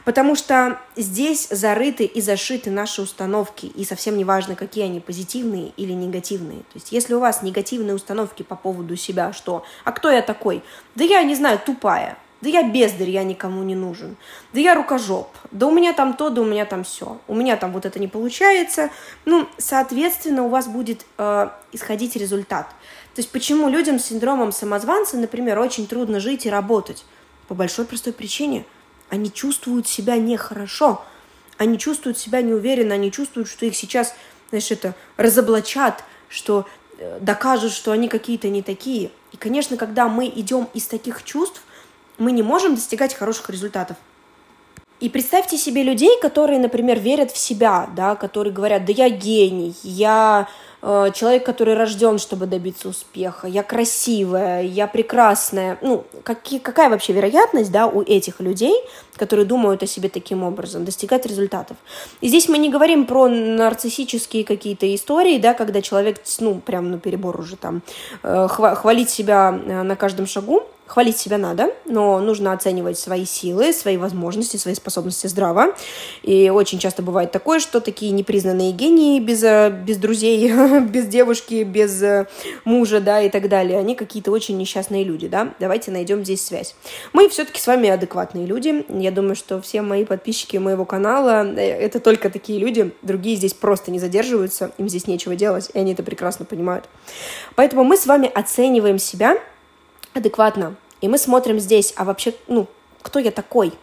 Потому 0.05 0.35
что 0.35 0.79
здесь 0.95 1.47
зарыты 1.49 2.05
и 2.05 2.21
зашиты 2.21 2.71
наши 2.71 3.01
установки, 3.01 3.67
и 3.67 3.83
совсем 3.83 4.17
не 4.17 4.25
важно, 4.25 4.55
какие 4.55 4.85
они, 4.85 4.99
позитивные 4.99 5.71
или 5.77 5.91
негативные. 5.91 6.59
То 6.59 6.75
есть 6.75 6.91
если 6.91 7.13
у 7.13 7.19
вас 7.19 7.43
негативные 7.43 7.93
установки 7.93 8.43
по 8.43 8.55
поводу 8.55 8.95
себя, 8.95 9.33
что 9.33 9.63
«а 9.83 9.91
кто 9.91 10.09
я 10.09 10.21
такой?» 10.21 10.63
Да 10.95 11.03
я 11.03 11.21
не 11.23 11.35
знаю, 11.35 11.59
тупая, 11.63 12.17
да 12.41 12.49
я 12.49 12.63
бездарь, 12.63 13.09
я 13.09 13.23
никому 13.23 13.63
не 13.63 13.75
нужен. 13.75 14.15
Да 14.53 14.61
я 14.61 14.73
рукожоп. 14.73 15.29
Да 15.51 15.67
у 15.67 15.71
меня 15.71 15.91
там 15.91 16.13
то, 16.13 16.29
да 16.29 16.41
у 16.41 16.45
меня 16.45 16.65
там 16.65 16.85
все. 16.85 17.19
У 17.27 17.35
меня 17.35 17.57
там 17.57 17.73
вот 17.73 17.85
это 17.85 17.99
не 17.99 18.07
получается. 18.07 18.91
Ну, 19.25 19.47
соответственно, 19.57 20.43
у 20.43 20.49
вас 20.49 20.67
будет 20.67 21.05
э, 21.17 21.49
исходить 21.73 22.15
результат. 22.15 22.69
То 23.13 23.19
есть 23.19 23.31
почему 23.31 23.67
людям 23.67 23.99
с 23.99 24.05
синдромом 24.05 24.53
самозванца, 24.53 25.17
например, 25.17 25.59
очень 25.59 25.85
трудно 25.85 26.21
жить 26.21 26.45
и 26.45 26.49
работать? 26.49 27.03
По 27.49 27.55
большой 27.55 27.83
простой 27.83 28.13
причине. 28.13 28.65
Они 29.09 29.31
чувствуют 29.31 29.87
себя 29.87 30.15
нехорошо. 30.15 31.03
Они 31.57 31.77
чувствуют 31.77 32.17
себя 32.17 32.41
неуверенно. 32.41 32.95
Они 32.95 33.11
чувствуют, 33.11 33.49
что 33.49 33.65
их 33.65 33.75
сейчас, 33.75 34.15
знаешь, 34.49 34.71
это 34.71 34.95
разоблачат, 35.17 36.05
что 36.29 36.65
э, 36.97 37.19
докажут, 37.19 37.73
что 37.73 37.91
они 37.91 38.07
какие-то 38.07 38.47
не 38.47 38.61
такие. 38.61 39.11
И, 39.33 39.37
конечно, 39.37 39.75
когда 39.75 40.07
мы 40.07 40.27
идем 40.27 40.69
из 40.73 40.87
таких 40.87 41.23
чувств, 41.25 41.63
мы 42.19 42.31
не 42.31 42.43
можем 42.43 42.75
достигать 42.75 43.13
хороших 43.13 43.49
результатов. 43.49 43.97
И 44.99 45.07
представьте 45.07 45.57
себе 45.57 45.83
людей, 45.83 46.19
которые, 46.21 46.59
например, 46.59 46.99
верят 46.99 47.31
в 47.31 47.37
себя, 47.37 47.89
да, 47.95 48.15
которые 48.15 48.53
говорят, 48.53 48.85
да 48.85 48.91
я 48.91 49.09
гений, 49.09 49.73
я 49.81 50.49
Э, 50.81 51.11
человек, 51.13 51.45
который 51.45 51.73
рожден, 51.73 52.19
чтобы 52.19 52.45
добиться 52.45 52.87
успеха, 52.89 53.47
я 53.47 53.63
красивая, 53.63 54.63
я 54.63 54.87
прекрасная. 54.87 55.77
Ну, 55.81 56.05
какие, 56.23 56.59
какая 56.59 56.89
вообще 56.89 57.13
вероятность, 57.13 57.71
да, 57.71 57.87
у 57.87 58.01
этих 58.01 58.39
людей, 58.39 58.75
которые 59.15 59.45
думают 59.45 59.83
о 59.83 59.87
себе 59.87 60.09
таким 60.09 60.43
образом, 60.43 60.85
достигать 60.85 61.25
результатов? 61.25 61.77
И 62.21 62.27
здесь 62.27 62.47
мы 62.47 62.57
не 62.57 62.69
говорим 62.69 63.05
про 63.05 63.27
нарциссические 63.27 64.45
какие-то 64.45 64.93
истории, 64.95 65.37
да, 65.37 65.53
когда 65.53 65.81
человек, 65.81 66.21
ну, 66.39 66.59
прям 66.59 66.91
на 66.91 66.99
перебор 66.99 67.39
уже 67.39 67.57
там, 67.57 67.81
э, 68.23 68.47
хвалит 68.47 69.09
себя 69.09 69.59
э, 69.65 69.83
на 69.83 69.95
каждом 69.95 70.27
шагу, 70.27 70.63
Хвалить 70.89 71.19
себя 71.19 71.37
надо, 71.37 71.71
но 71.85 72.19
нужно 72.19 72.51
оценивать 72.51 72.97
свои 72.97 73.23
силы, 73.23 73.73
свои 73.73 73.95
возможности, 73.95 74.57
свои 74.57 74.73
способности 74.73 75.27
здраво. 75.27 75.75
И 76.23 76.49
очень 76.49 76.79
часто 76.79 77.03
бывает 77.03 77.31
такое, 77.31 77.59
что 77.59 77.79
такие 77.79 78.11
непризнанные 78.11 78.71
гении 78.71 79.19
без, 79.19 79.43
без 79.85 79.97
друзей, 79.97 80.51
без 80.89 81.07
девушки, 81.07 81.63
без 81.63 82.01
э, 82.01 82.27
мужа, 82.65 82.99
да, 82.99 83.21
и 83.21 83.29
так 83.29 83.49
далее, 83.49 83.79
они 83.79 83.95
какие-то 83.95 84.31
очень 84.31 84.57
несчастные 84.57 85.03
люди, 85.03 85.27
да. 85.27 85.53
Давайте 85.59 85.91
найдем 85.91 86.23
здесь 86.23 86.45
связь. 86.45 86.75
Мы 87.13 87.29
все-таки 87.29 87.59
с 87.59 87.67
вами 87.67 87.89
адекватные 87.89 88.45
люди. 88.45 88.85
Я 88.89 89.11
думаю, 89.11 89.35
что 89.35 89.61
все 89.61 89.81
мои 89.81 90.05
подписчики 90.05 90.57
моего 90.57 90.85
канала 90.85 91.45
э,— 91.45 91.59
это 91.79 91.99
только 91.99 92.29
такие 92.29 92.59
люди. 92.59 92.91
Другие 93.01 93.35
здесь 93.35 93.53
просто 93.53 93.91
не 93.91 93.99
задерживаются, 93.99 94.71
им 94.77 94.89
здесь 94.89 95.07
нечего 95.07 95.35
делать, 95.35 95.69
и 95.73 95.79
они 95.79 95.93
это 95.93 96.03
прекрасно 96.03 96.45
понимают. 96.45 96.85
Поэтому 97.55 97.83
мы 97.83 97.97
с 97.97 98.05
вами 98.05 98.31
оцениваем 98.33 98.99
себя 98.99 99.37
адекватно. 100.13 100.75
И 101.01 101.07
мы 101.07 101.17
смотрим 101.17 101.59
здесь, 101.59 101.93
а 101.95 102.03
вообще, 102.03 102.33
ну, 102.47 102.67
кто 103.01 103.19
я 103.19 103.31
такой? 103.31 103.73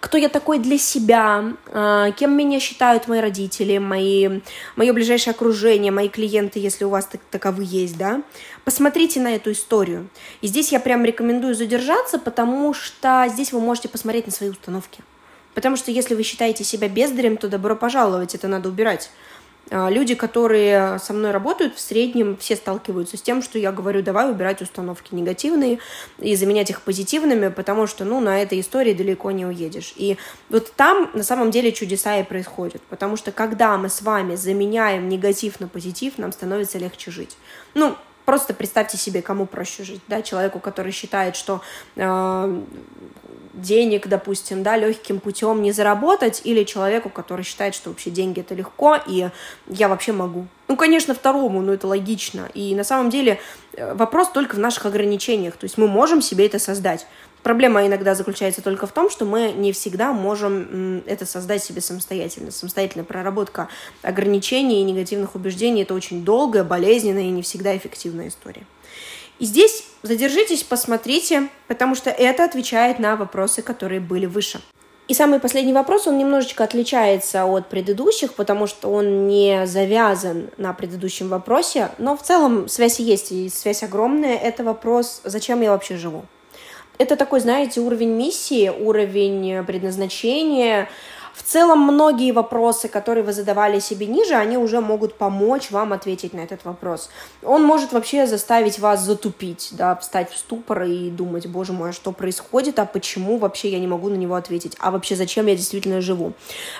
Кто 0.00 0.18
я 0.18 0.28
такой 0.28 0.58
для 0.58 0.78
себя? 0.78 1.56
А, 1.72 2.10
кем 2.12 2.36
меня 2.36 2.60
считают 2.60 3.08
мои 3.08 3.20
родители, 3.20 3.78
мои, 3.78 4.40
мое 4.76 4.92
ближайшее 4.92 5.32
окружение, 5.32 5.90
мои 5.90 6.08
клиенты, 6.08 6.58
если 6.58 6.84
у 6.84 6.90
вас 6.90 7.06
так, 7.06 7.20
таковы 7.30 7.64
есть, 7.66 7.96
да? 7.96 8.22
Посмотрите 8.64 9.20
на 9.20 9.34
эту 9.34 9.52
историю. 9.52 10.08
И 10.42 10.46
здесь 10.46 10.72
я 10.72 10.80
прям 10.80 11.04
рекомендую 11.04 11.54
задержаться, 11.54 12.18
потому 12.18 12.74
что 12.74 13.26
здесь 13.28 13.52
вы 13.52 13.60
можете 13.60 13.88
посмотреть 13.88 14.26
на 14.26 14.32
свои 14.32 14.50
установки. 14.50 15.02
Потому 15.54 15.76
что 15.76 15.90
если 15.90 16.14
вы 16.14 16.22
считаете 16.22 16.64
себя 16.64 16.86
бездарем, 16.86 17.38
то 17.38 17.48
добро 17.48 17.76
пожаловать, 17.76 18.34
это 18.34 18.46
надо 18.46 18.68
убирать. 18.68 19.10
А, 19.70 19.88
люди, 19.90 20.14
которые 20.14 20.98
со 20.98 21.12
мной 21.12 21.32
работают, 21.32 21.74
в 21.74 21.80
среднем 21.80 22.36
все 22.36 22.56
сталкиваются 22.56 23.16
с 23.16 23.22
тем, 23.22 23.42
что 23.42 23.58
я 23.58 23.72
говорю, 23.72 24.02
давай 24.02 24.30
убирать 24.30 24.62
установки 24.62 25.14
негативные 25.14 25.78
и 26.18 26.36
заменять 26.36 26.70
их 26.70 26.82
позитивными, 26.82 27.48
потому 27.48 27.86
что, 27.86 28.04
ну, 28.04 28.20
на 28.20 28.40
этой 28.40 28.60
истории 28.60 28.94
далеко 28.94 29.30
не 29.30 29.44
уедешь. 29.44 29.92
И 29.96 30.16
вот 30.50 30.72
там 30.74 31.10
на 31.14 31.22
самом 31.22 31.50
деле 31.50 31.72
чудеса 31.72 32.18
и 32.18 32.22
происходят, 32.22 32.82
потому 32.82 33.16
что 33.16 33.32
когда 33.32 33.76
мы 33.76 33.88
с 33.88 34.02
вами 34.02 34.36
заменяем 34.36 35.08
негатив 35.08 35.58
на 35.60 35.68
позитив, 35.68 36.18
нам 36.18 36.32
становится 36.32 36.78
легче 36.78 37.10
жить. 37.10 37.36
Ну, 37.74 37.96
просто 38.24 38.54
представьте 38.54 38.96
себе, 38.96 39.22
кому 39.22 39.46
проще 39.46 39.84
жить, 39.84 40.02
да, 40.08 40.22
человеку, 40.22 40.60
который 40.60 40.92
считает, 40.92 41.36
что 41.36 41.60
э, 41.96 42.62
денег, 43.56 44.06
допустим, 44.06 44.62
да, 44.62 44.76
легким 44.76 45.18
путем 45.18 45.62
не 45.62 45.72
заработать, 45.72 46.42
или 46.44 46.64
человеку, 46.64 47.08
который 47.08 47.42
считает, 47.42 47.74
что 47.74 47.90
вообще 47.90 48.10
деньги 48.10 48.40
это 48.40 48.54
легко, 48.54 48.98
и 49.06 49.28
я 49.68 49.88
вообще 49.88 50.12
могу. 50.12 50.46
Ну, 50.68 50.76
конечно, 50.76 51.14
второму, 51.14 51.62
но 51.62 51.72
это 51.72 51.86
логично. 51.86 52.48
И 52.54 52.74
на 52.74 52.84
самом 52.84 53.10
деле 53.10 53.40
э, 53.72 53.94
вопрос 53.94 54.30
только 54.30 54.56
в 54.56 54.58
наших 54.58 54.86
ограничениях. 54.86 55.56
То 55.56 55.64
есть 55.64 55.78
мы 55.78 55.88
можем 55.88 56.20
себе 56.20 56.46
это 56.46 56.58
создать. 56.58 57.06
Проблема 57.42 57.86
иногда 57.86 58.16
заключается 58.16 58.60
только 58.60 58.88
в 58.88 58.92
том, 58.92 59.08
что 59.08 59.24
мы 59.24 59.52
не 59.52 59.72
всегда 59.72 60.12
можем 60.12 61.02
это 61.06 61.24
создать 61.24 61.62
себе 61.62 61.80
самостоятельно. 61.80 62.50
Самостоятельная 62.50 63.04
проработка 63.04 63.68
ограничений 64.02 64.80
и 64.80 64.84
негативных 64.84 65.36
убеждений– 65.36 65.82
это 65.84 65.94
очень 65.94 66.24
долгая, 66.24 66.64
болезненная 66.64 67.22
и 67.22 67.30
не 67.30 67.42
всегда 67.42 67.76
эффективная 67.76 68.28
история. 68.28 68.66
И 69.38 69.44
здесь 69.44 69.85
задержитесь, 70.02 70.62
посмотрите, 70.62 71.48
потому 71.68 71.94
что 71.94 72.10
это 72.10 72.44
отвечает 72.44 72.98
на 72.98 73.16
вопросы, 73.16 73.62
которые 73.62 74.00
были 74.00 74.26
выше. 74.26 74.60
И 75.08 75.14
самый 75.14 75.38
последний 75.38 75.72
вопрос, 75.72 76.08
он 76.08 76.18
немножечко 76.18 76.64
отличается 76.64 77.44
от 77.44 77.68
предыдущих, 77.68 78.34
потому 78.34 78.66
что 78.66 78.90
он 78.90 79.28
не 79.28 79.64
завязан 79.66 80.50
на 80.56 80.72
предыдущем 80.72 81.28
вопросе, 81.28 81.90
но 81.98 82.16
в 82.16 82.22
целом 82.22 82.68
связь 82.68 82.98
есть, 82.98 83.30
и 83.30 83.48
связь 83.48 83.84
огромная. 83.84 84.36
Это 84.36 84.64
вопрос, 84.64 85.20
зачем 85.22 85.60
я 85.60 85.70
вообще 85.70 85.96
живу? 85.96 86.24
Это 86.98 87.14
такой, 87.14 87.40
знаете, 87.40 87.80
уровень 87.80 88.16
миссии, 88.16 88.68
уровень 88.68 89.64
предназначения, 89.64 90.88
в 91.36 91.42
целом, 91.42 91.80
многие 91.80 92.32
вопросы, 92.32 92.88
которые 92.88 93.22
вы 93.22 93.34
задавали 93.34 93.78
себе 93.78 94.06
ниже, 94.06 94.34
они 94.34 94.56
уже 94.56 94.80
могут 94.80 95.14
помочь 95.14 95.70
вам 95.70 95.92
ответить 95.92 96.32
на 96.32 96.40
этот 96.40 96.64
вопрос. 96.64 97.10
Он 97.42 97.62
может 97.62 97.92
вообще 97.92 98.26
заставить 98.26 98.78
вас 98.78 99.02
затупить, 99.02 99.68
да, 99.72 99.94
встать 99.96 100.30
в 100.32 100.38
ступор 100.38 100.84
и 100.84 101.10
думать, 101.10 101.46
боже 101.46 101.74
мой, 101.74 101.90
а 101.90 101.92
что 101.92 102.12
происходит, 102.12 102.78
а 102.78 102.86
почему 102.86 103.36
вообще 103.36 103.68
я 103.68 103.78
не 103.78 103.86
могу 103.86 104.08
на 104.08 104.14
него 104.14 104.34
ответить, 104.34 104.76
а 104.80 104.90
вообще 104.90 105.14
зачем 105.14 105.46
я 105.46 105.54
действительно 105.54 106.00
живу. 106.00 106.32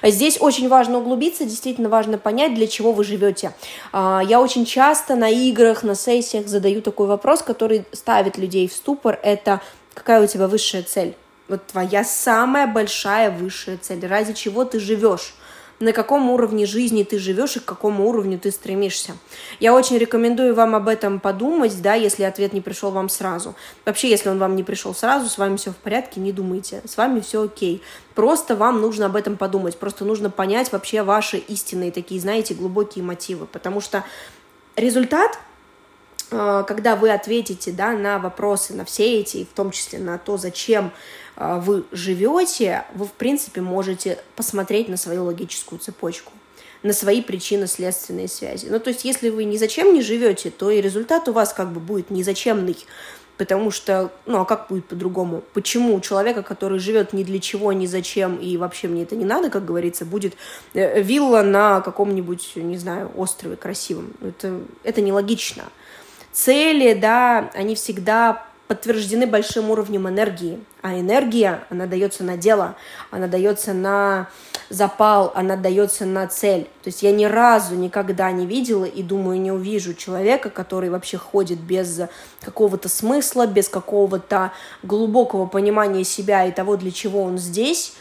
Здесь 0.03 0.41
очень 0.41 0.71
важно 0.71 0.99
углубиться, 0.99 1.45
действительно 1.45 1.91
важно 1.91 2.17
понять, 2.17 2.55
для 2.55 2.67
чего 2.67 2.93
вы 2.93 3.05
живете. 3.05 3.53
А, 3.93 4.23
я 4.27 4.41
очень 4.41 4.65
часто 4.65 5.17
на 5.17 5.29
играх, 5.29 5.83
на 5.83 5.95
сессиях 5.95 6.49
задаю 6.49 6.81
такой 6.81 7.09
вопрос, 7.09 7.43
который 7.43 7.85
ставит 7.93 8.39
людей 8.39 8.69
в 8.69 8.73
ступор, 8.73 9.21
это 9.23 9.61
какая 9.93 10.23
у 10.23 10.27
тебя 10.27 10.49
высшая 10.49 10.83
цель? 10.83 11.15
Вот 11.49 11.67
твоя 11.67 12.05
самая 12.05 12.67
большая 12.67 13.31
высшая 13.31 13.77
цель, 13.77 14.07
ради 14.07 14.33
чего 14.33 14.65
ты 14.65 14.81
живешь, 14.81 15.35
на 15.79 15.93
каком 15.93 16.31
уровне 16.31 16.65
жизни 16.65 17.03
ты 17.03 17.19
живешь 17.19 17.57
и 17.57 17.61
к 17.61 17.65
какому 17.65 18.09
уровню 18.09 18.39
ты 18.39 18.51
стремишься. 18.51 19.13
Я 19.61 19.75
очень 19.75 19.99
рекомендую 19.99 20.55
вам 20.55 20.75
об 20.75 20.89
этом 20.89 21.21
подумать, 21.21 21.81
да, 21.83 21.95
если 21.95 22.23
ответ 22.23 22.53
не 22.53 22.61
пришел 22.61 22.91
вам 22.91 23.09
сразу. 23.09 23.55
Вообще, 23.85 24.09
если 24.09 24.31
он 24.31 24.39
вам 24.39 24.57
не 24.57 24.63
пришел 24.63 24.95
сразу, 24.95 25.29
с 25.29 25.39
вами 25.39 25.57
все 25.57 25.73
в 25.73 25.77
порядке, 25.77 26.21
не 26.21 26.33
думайте, 26.33 26.83
с 26.87 26.97
вами 26.97 27.21
все 27.21 27.43
окей. 27.43 27.83
Просто 28.15 28.57
вам 28.57 28.81
нужно 28.81 29.07
об 29.07 29.17
этом 29.17 29.37
подумать, 29.37 29.77
просто 29.79 30.05
нужно 30.05 30.31
понять 30.31 30.73
вообще 30.73 31.03
ваши 31.03 31.37
истинные 31.37 31.93
такие, 31.93 32.21
знаете, 32.21 32.55
глубокие 32.55 33.05
мотивы, 33.05 33.47
потому 33.47 33.81
что 33.81 34.05
результат 34.77 35.39
когда 36.29 36.97
вы 36.97 37.11
ответите 37.11 37.73
да, 37.73 37.93
на 37.93 38.19
вопросы, 38.19 38.75
на 38.75 38.85
все 38.85 39.21
эти, 39.21 39.45
в 39.45 39.55
том 39.55 39.71
числе 39.71 39.99
на 39.99 40.19
то, 40.19 40.37
зачем 40.37 40.93
а, 41.37 41.61
вы 41.61 41.85
живете, 41.93 42.85
вы, 42.95 43.07
в 43.07 43.13
принципе, 43.13 43.61
можете 43.61 44.19
посмотреть 44.35 44.89
на 44.89 44.97
свою 44.97 45.25
логическую 45.25 45.79
цепочку 45.79 46.33
на 46.83 46.93
свои 46.93 47.21
причинно-следственные 47.21 48.29
связи. 48.29 48.69
Ну, 48.71 48.79
то 48.79 48.91
есть, 48.91 49.05
если 49.05 49.31
вы 49.31 49.45
ни 49.45 49.57
зачем 49.57 49.93
не 49.93 50.03
живете, 50.03 50.51
то 50.51 50.71
и 50.71 50.81
результат 50.81 51.29
у 51.29 51.33
вас 51.33 51.53
как 51.53 51.73
бы 51.73 51.81
будет 51.81 52.11
незачемный, 52.11 52.77
потому 53.37 53.71
что, 53.71 54.13
ну, 54.25 54.41
а 54.41 54.45
как 54.45 54.69
будет 54.69 54.87
по-другому? 54.87 55.43
Почему 55.53 55.95
у 55.95 56.01
человека, 56.01 56.43
который 56.43 56.79
живет 56.79 57.13
ни 57.13 57.25
для 57.25 57.41
чего, 57.41 57.73
ни 57.73 57.87
зачем, 57.87 58.37
и 58.37 58.57
вообще 58.57 58.89
мне 58.89 59.03
это 59.03 59.17
не 59.17 59.25
надо, 59.25 59.51
как 59.51 59.65
говорится, 59.65 60.05
будет 60.05 60.35
э, 60.75 61.03
вилла 61.03 61.43
на 61.43 61.81
каком-нибудь, 61.81 62.53
не 62.57 62.79
знаю, 62.79 63.11
острове 63.17 63.57
красивом? 63.57 64.13
Это, 64.23 64.61
это 64.85 65.01
нелогично. 65.01 65.65
Цели, 66.37 66.93
да, 66.93 67.51
они 67.55 67.75
всегда 67.75 68.45
подтверждены 68.69 69.27
большим 69.27 69.71
уровнем 69.71 70.07
энергии. 70.07 70.63
А 70.83 70.93
энергия, 71.01 71.65
она 71.71 71.87
дается 71.87 72.25
на 72.25 72.37
дело, 72.37 72.77
она 73.11 73.27
дается 73.27 73.73
на 73.73 74.29
запал, 74.69 75.33
она 75.35 75.57
дается 75.57 76.05
на 76.05 76.27
цель. 76.27 76.65
То 76.83 76.89
есть 76.89 77.03
я 77.03 77.11
ни 77.11 77.25
разу 77.25 77.75
никогда 77.75 78.31
не 78.33 78.45
видела 78.45 78.85
и 78.85 79.03
думаю, 79.03 79.41
не 79.41 79.51
увижу 79.51 79.95
человека, 79.95 80.51
который 80.51 80.91
вообще 80.91 81.17
ходит 81.17 81.59
без 81.59 82.03
какого-то 82.43 82.91
смысла, 82.91 83.47
без 83.47 83.71
какого-то 83.71 84.53
глубокого 84.83 85.47
понимания 85.47 86.05
себя 86.05 86.45
и 86.45 86.53
того, 86.53 86.77
для 86.77 86.91
чего 86.91 87.23
он 87.23 87.39
здесь, 87.39 87.95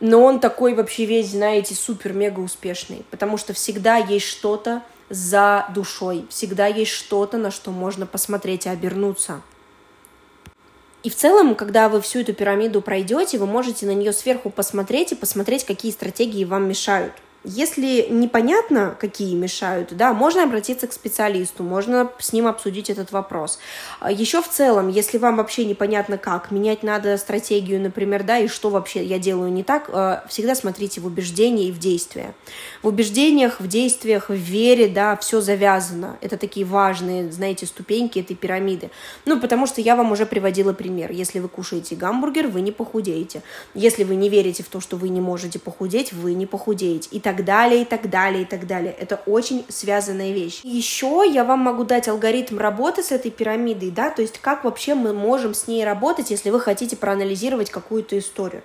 но 0.00 0.22
он 0.22 0.38
такой 0.38 0.74
вообще 0.74 1.06
весь, 1.06 1.30
знаете, 1.30 1.74
супер-мега 1.74 2.40
успешный, 2.40 3.06
потому 3.10 3.38
что 3.38 3.54
всегда 3.54 3.96
есть 3.96 4.26
что-то 4.26 4.82
за 5.10 5.66
душой, 5.74 6.26
всегда 6.30 6.66
есть 6.66 6.92
что-то, 6.92 7.36
на 7.36 7.50
что 7.50 7.70
можно 7.72 8.06
посмотреть 8.06 8.66
и 8.66 8.70
обернуться. 8.70 9.42
И 11.02 11.10
в 11.10 11.16
целом, 11.16 11.54
когда 11.54 11.88
вы 11.88 12.00
всю 12.00 12.20
эту 12.20 12.34
пирамиду 12.34 12.80
пройдете, 12.80 13.38
вы 13.38 13.46
можете 13.46 13.86
на 13.86 13.94
нее 13.94 14.12
сверху 14.12 14.50
посмотреть 14.50 15.12
и 15.12 15.16
посмотреть, 15.16 15.64
какие 15.64 15.92
стратегии 15.92 16.44
вам 16.44 16.68
мешают. 16.68 17.14
Если 17.42 18.06
непонятно, 18.10 18.94
какие 19.00 19.34
мешают, 19.34 19.96
да, 19.96 20.12
можно 20.12 20.44
обратиться 20.44 20.86
к 20.86 20.92
специалисту, 20.92 21.62
можно 21.62 22.10
с 22.18 22.34
ним 22.34 22.46
обсудить 22.46 22.90
этот 22.90 23.12
вопрос. 23.12 23.58
А 23.98 24.12
Еще 24.12 24.42
в 24.42 24.48
целом, 24.48 24.88
если 24.88 25.16
вам 25.16 25.36
вообще 25.36 25.64
непонятно 25.64 26.18
как, 26.18 26.50
менять 26.50 26.82
надо 26.82 27.16
стратегию, 27.16 27.80
например, 27.80 28.24
да, 28.24 28.38
и 28.38 28.46
что 28.46 28.68
вообще 28.68 29.02
я 29.02 29.18
делаю 29.18 29.50
не 29.50 29.62
так, 29.62 29.88
э, 29.88 30.20
всегда 30.28 30.54
смотрите 30.54 31.00
в 31.00 31.06
убеждения 31.06 31.68
и 31.68 31.72
в 31.72 31.78
действия. 31.78 32.34
В 32.82 32.88
убеждениях, 32.88 33.58
в 33.58 33.66
действиях, 33.66 34.28
в 34.28 34.34
вере, 34.34 34.88
да, 34.88 35.16
все 35.16 35.40
завязано. 35.40 36.18
Это 36.20 36.36
такие 36.36 36.66
важные, 36.66 37.32
знаете, 37.32 37.64
ступеньки 37.64 38.18
этой 38.18 38.36
пирамиды. 38.36 38.90
Ну, 39.24 39.40
потому 39.40 39.66
что 39.66 39.80
я 39.80 39.96
вам 39.96 40.12
уже 40.12 40.26
приводила 40.26 40.74
пример. 40.74 41.10
Если 41.10 41.38
вы 41.38 41.48
кушаете 41.48 41.96
гамбургер, 41.96 42.48
вы 42.48 42.60
не 42.60 42.70
похудеете. 42.70 43.42
Если 43.72 44.04
вы 44.04 44.16
не 44.16 44.28
верите 44.28 44.62
в 44.62 44.68
то, 44.68 44.80
что 44.80 44.98
вы 44.98 45.08
не 45.08 45.22
можете 45.22 45.58
похудеть, 45.58 46.12
вы 46.12 46.34
не 46.34 46.44
похудеете. 46.44 47.08
И 47.12 47.20
так 47.20 47.29
далее, 47.44 47.82
и 47.82 47.84
так 47.84 48.10
далее, 48.10 48.42
и 48.42 48.44
так 48.44 48.66
далее. 48.66 48.94
Это 48.98 49.20
очень 49.26 49.64
связанная 49.68 50.32
вещь. 50.32 50.60
Еще 50.62 51.24
я 51.32 51.44
вам 51.44 51.60
могу 51.60 51.84
дать 51.84 52.08
алгоритм 52.08 52.58
работы 52.58 53.02
с 53.02 53.12
этой 53.12 53.30
пирамидой, 53.30 53.90
да, 53.90 54.10
то 54.10 54.22
есть 54.22 54.38
как 54.38 54.64
вообще 54.64 54.94
мы 54.94 55.12
можем 55.12 55.54
с 55.54 55.66
ней 55.66 55.84
работать, 55.84 56.30
если 56.30 56.50
вы 56.50 56.60
хотите 56.60 56.96
проанализировать 56.96 57.70
какую-то 57.70 58.18
историю. 58.18 58.62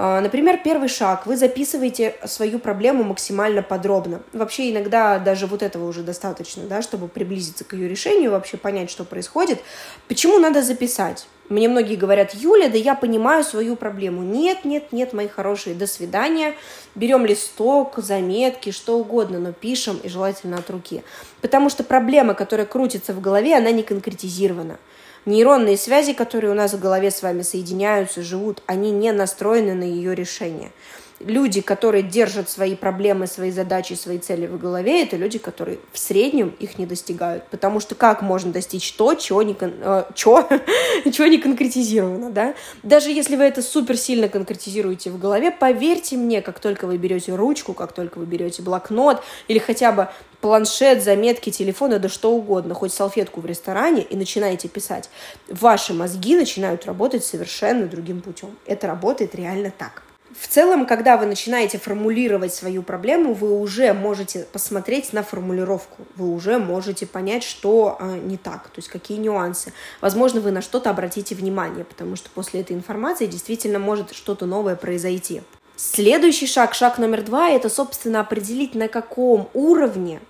А, 0.00 0.20
например, 0.20 0.60
первый 0.62 0.88
шаг. 0.88 1.26
Вы 1.26 1.36
записываете 1.36 2.14
свою 2.24 2.60
проблему 2.60 3.02
максимально 3.02 3.62
подробно. 3.62 4.22
Вообще 4.32 4.70
иногда 4.70 5.18
даже 5.18 5.46
вот 5.46 5.60
этого 5.60 5.88
уже 5.88 6.02
достаточно, 6.02 6.64
да, 6.64 6.82
чтобы 6.82 7.08
приблизиться 7.08 7.64
к 7.64 7.72
ее 7.72 7.88
решению, 7.88 8.30
вообще 8.30 8.56
понять, 8.56 8.90
что 8.90 9.04
происходит. 9.04 9.58
Почему 10.06 10.38
надо 10.38 10.62
записать? 10.62 11.26
Мне 11.48 11.68
многие 11.68 11.96
говорят, 11.96 12.34
Юля, 12.34 12.68
да 12.68 12.76
я 12.76 12.94
понимаю 12.94 13.42
свою 13.42 13.74
проблему. 13.74 14.22
Нет, 14.22 14.64
нет, 14.64 14.92
нет, 14.92 15.14
мои 15.14 15.28
хорошие, 15.28 15.74
до 15.74 15.86
свидания. 15.86 16.54
Берем 16.94 17.24
листок, 17.24 17.94
заметки, 17.96 18.70
что 18.70 18.98
угодно, 18.98 19.38
но 19.38 19.52
пишем 19.52 19.98
и 20.02 20.08
желательно 20.08 20.58
от 20.58 20.68
руки. 20.68 21.02
Потому 21.40 21.70
что 21.70 21.84
проблема, 21.84 22.34
которая 22.34 22.66
крутится 22.66 23.14
в 23.14 23.20
голове, 23.20 23.56
она 23.56 23.70
не 23.70 23.82
конкретизирована. 23.82 24.78
Нейронные 25.24 25.76
связи, 25.76 26.12
которые 26.12 26.50
у 26.50 26.54
нас 26.54 26.74
в 26.74 26.80
голове 26.80 27.10
с 27.10 27.22
вами 27.22 27.42
соединяются, 27.42 28.22
живут, 28.22 28.62
они 28.66 28.90
не 28.90 29.12
настроены 29.12 29.74
на 29.74 29.84
ее 29.84 30.14
решение 30.14 30.70
люди, 31.20 31.60
которые 31.60 32.02
держат 32.02 32.48
свои 32.48 32.74
проблемы, 32.74 33.26
свои 33.26 33.50
задачи, 33.50 33.94
свои 33.94 34.18
цели 34.18 34.46
в 34.46 34.58
голове, 34.58 35.02
это 35.02 35.16
люди, 35.16 35.38
которые 35.38 35.78
в 35.92 35.98
среднем 35.98 36.54
их 36.60 36.78
не 36.78 36.86
достигают. 36.86 37.44
Потому 37.48 37.80
что 37.80 37.94
как 37.94 38.22
можно 38.22 38.52
достичь 38.52 38.92
то, 38.92 39.14
чего 39.14 39.42
не, 39.42 39.54
кон... 39.54 39.74
э, 39.80 40.04
чего? 40.14 40.48
чего 41.12 41.26
не 41.26 41.38
конкретизировано, 41.38 42.30
да? 42.30 42.54
Даже 42.82 43.10
если 43.10 43.36
вы 43.36 43.44
это 43.44 43.62
супер 43.62 43.96
сильно 43.96 44.28
конкретизируете 44.28 45.10
в 45.10 45.18
голове, 45.18 45.50
поверьте 45.50 46.16
мне, 46.16 46.42
как 46.42 46.60
только 46.60 46.86
вы 46.86 46.96
берете 46.98 47.34
ручку, 47.34 47.74
как 47.74 47.92
только 47.92 48.18
вы 48.18 48.26
берете 48.26 48.62
блокнот 48.62 49.22
или 49.48 49.58
хотя 49.58 49.92
бы 49.92 50.08
планшет, 50.40 51.02
заметки, 51.02 51.50
телефоны, 51.50 51.98
да 51.98 52.08
что 52.08 52.32
угодно, 52.32 52.74
хоть 52.74 52.92
салфетку 52.92 53.40
в 53.40 53.46
ресторане 53.46 54.02
и 54.02 54.16
начинаете 54.16 54.68
писать, 54.68 55.10
ваши 55.48 55.92
мозги 55.92 56.36
начинают 56.36 56.86
работать 56.86 57.24
совершенно 57.24 57.86
другим 57.86 58.20
путем. 58.20 58.50
Это 58.66 58.86
работает 58.86 59.34
реально 59.34 59.72
так. 59.76 60.02
В 60.38 60.46
целом, 60.46 60.86
когда 60.86 61.16
вы 61.16 61.26
начинаете 61.26 61.78
формулировать 61.78 62.54
свою 62.54 62.82
проблему, 62.82 63.34
вы 63.34 63.58
уже 63.58 63.92
можете 63.92 64.46
посмотреть 64.52 65.12
на 65.12 65.24
формулировку, 65.24 66.06
вы 66.14 66.32
уже 66.32 66.58
можете 66.58 67.06
понять, 67.06 67.42
что 67.42 67.96
э, 67.98 68.20
не 68.22 68.36
так, 68.36 68.68
то 68.68 68.78
есть 68.78 68.88
какие 68.88 69.18
нюансы. 69.18 69.72
Возможно, 70.00 70.40
вы 70.40 70.52
на 70.52 70.62
что-то 70.62 70.90
обратите 70.90 71.34
внимание, 71.34 71.84
потому 71.84 72.14
что 72.14 72.30
после 72.30 72.60
этой 72.60 72.76
информации 72.76 73.26
действительно 73.26 73.80
может 73.80 74.14
что-то 74.14 74.46
новое 74.46 74.76
произойти. 74.76 75.42
Следующий 75.74 76.46
шаг, 76.46 76.72
шаг 76.74 76.98
номер 76.98 77.22
два, 77.22 77.48
это, 77.50 77.68
собственно, 77.68 78.20
определить, 78.20 78.76
на 78.76 78.86
каком 78.86 79.48
уровне 79.54 80.20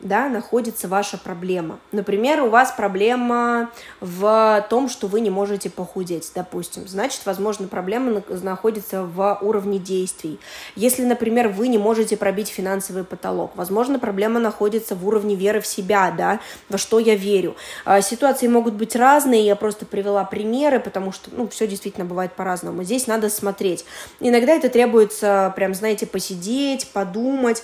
да, 0.00 0.28
находится 0.28 0.88
ваша 0.88 1.16
проблема. 1.16 1.78
Например, 1.92 2.42
у 2.42 2.50
вас 2.50 2.72
проблема 2.72 3.70
в 4.00 4.66
том, 4.68 4.88
что 4.88 5.06
вы 5.06 5.20
не 5.20 5.30
можете 5.30 5.70
похудеть, 5.70 6.30
допустим. 6.34 6.86
Значит, 6.86 7.24
возможно, 7.24 7.68
проблема 7.68 8.22
находится 8.42 9.04
в 9.04 9.38
уровне 9.40 9.78
действий. 9.78 10.38
Если, 10.76 11.04
например, 11.04 11.48
вы 11.48 11.68
не 11.68 11.78
можете 11.78 12.16
пробить 12.16 12.48
финансовый 12.48 13.04
потолок, 13.04 13.52
возможно, 13.54 13.98
проблема 13.98 14.40
находится 14.40 14.94
в 14.94 15.06
уровне 15.06 15.36
веры 15.36 15.60
в 15.60 15.66
себя, 15.66 16.10
да, 16.10 16.40
во 16.68 16.78
что 16.78 16.98
я 16.98 17.14
верю. 17.14 17.56
А, 17.84 18.00
ситуации 18.02 18.48
могут 18.48 18.74
быть 18.74 18.94
разные, 18.96 19.46
я 19.46 19.56
просто 19.56 19.86
привела 19.86 20.24
примеры, 20.24 20.80
потому 20.80 21.12
что, 21.12 21.30
ну, 21.32 21.48
все 21.48 21.66
действительно 21.66 22.04
бывает 22.04 22.32
по-разному. 22.32 22.82
Здесь 22.82 23.06
надо 23.06 23.30
смотреть. 23.30 23.84
Иногда 24.20 24.52
это 24.52 24.68
требуется, 24.68 25.52
прям, 25.56 25.74
знаете, 25.74 26.06
посидеть, 26.06 26.88
подумать, 26.92 27.62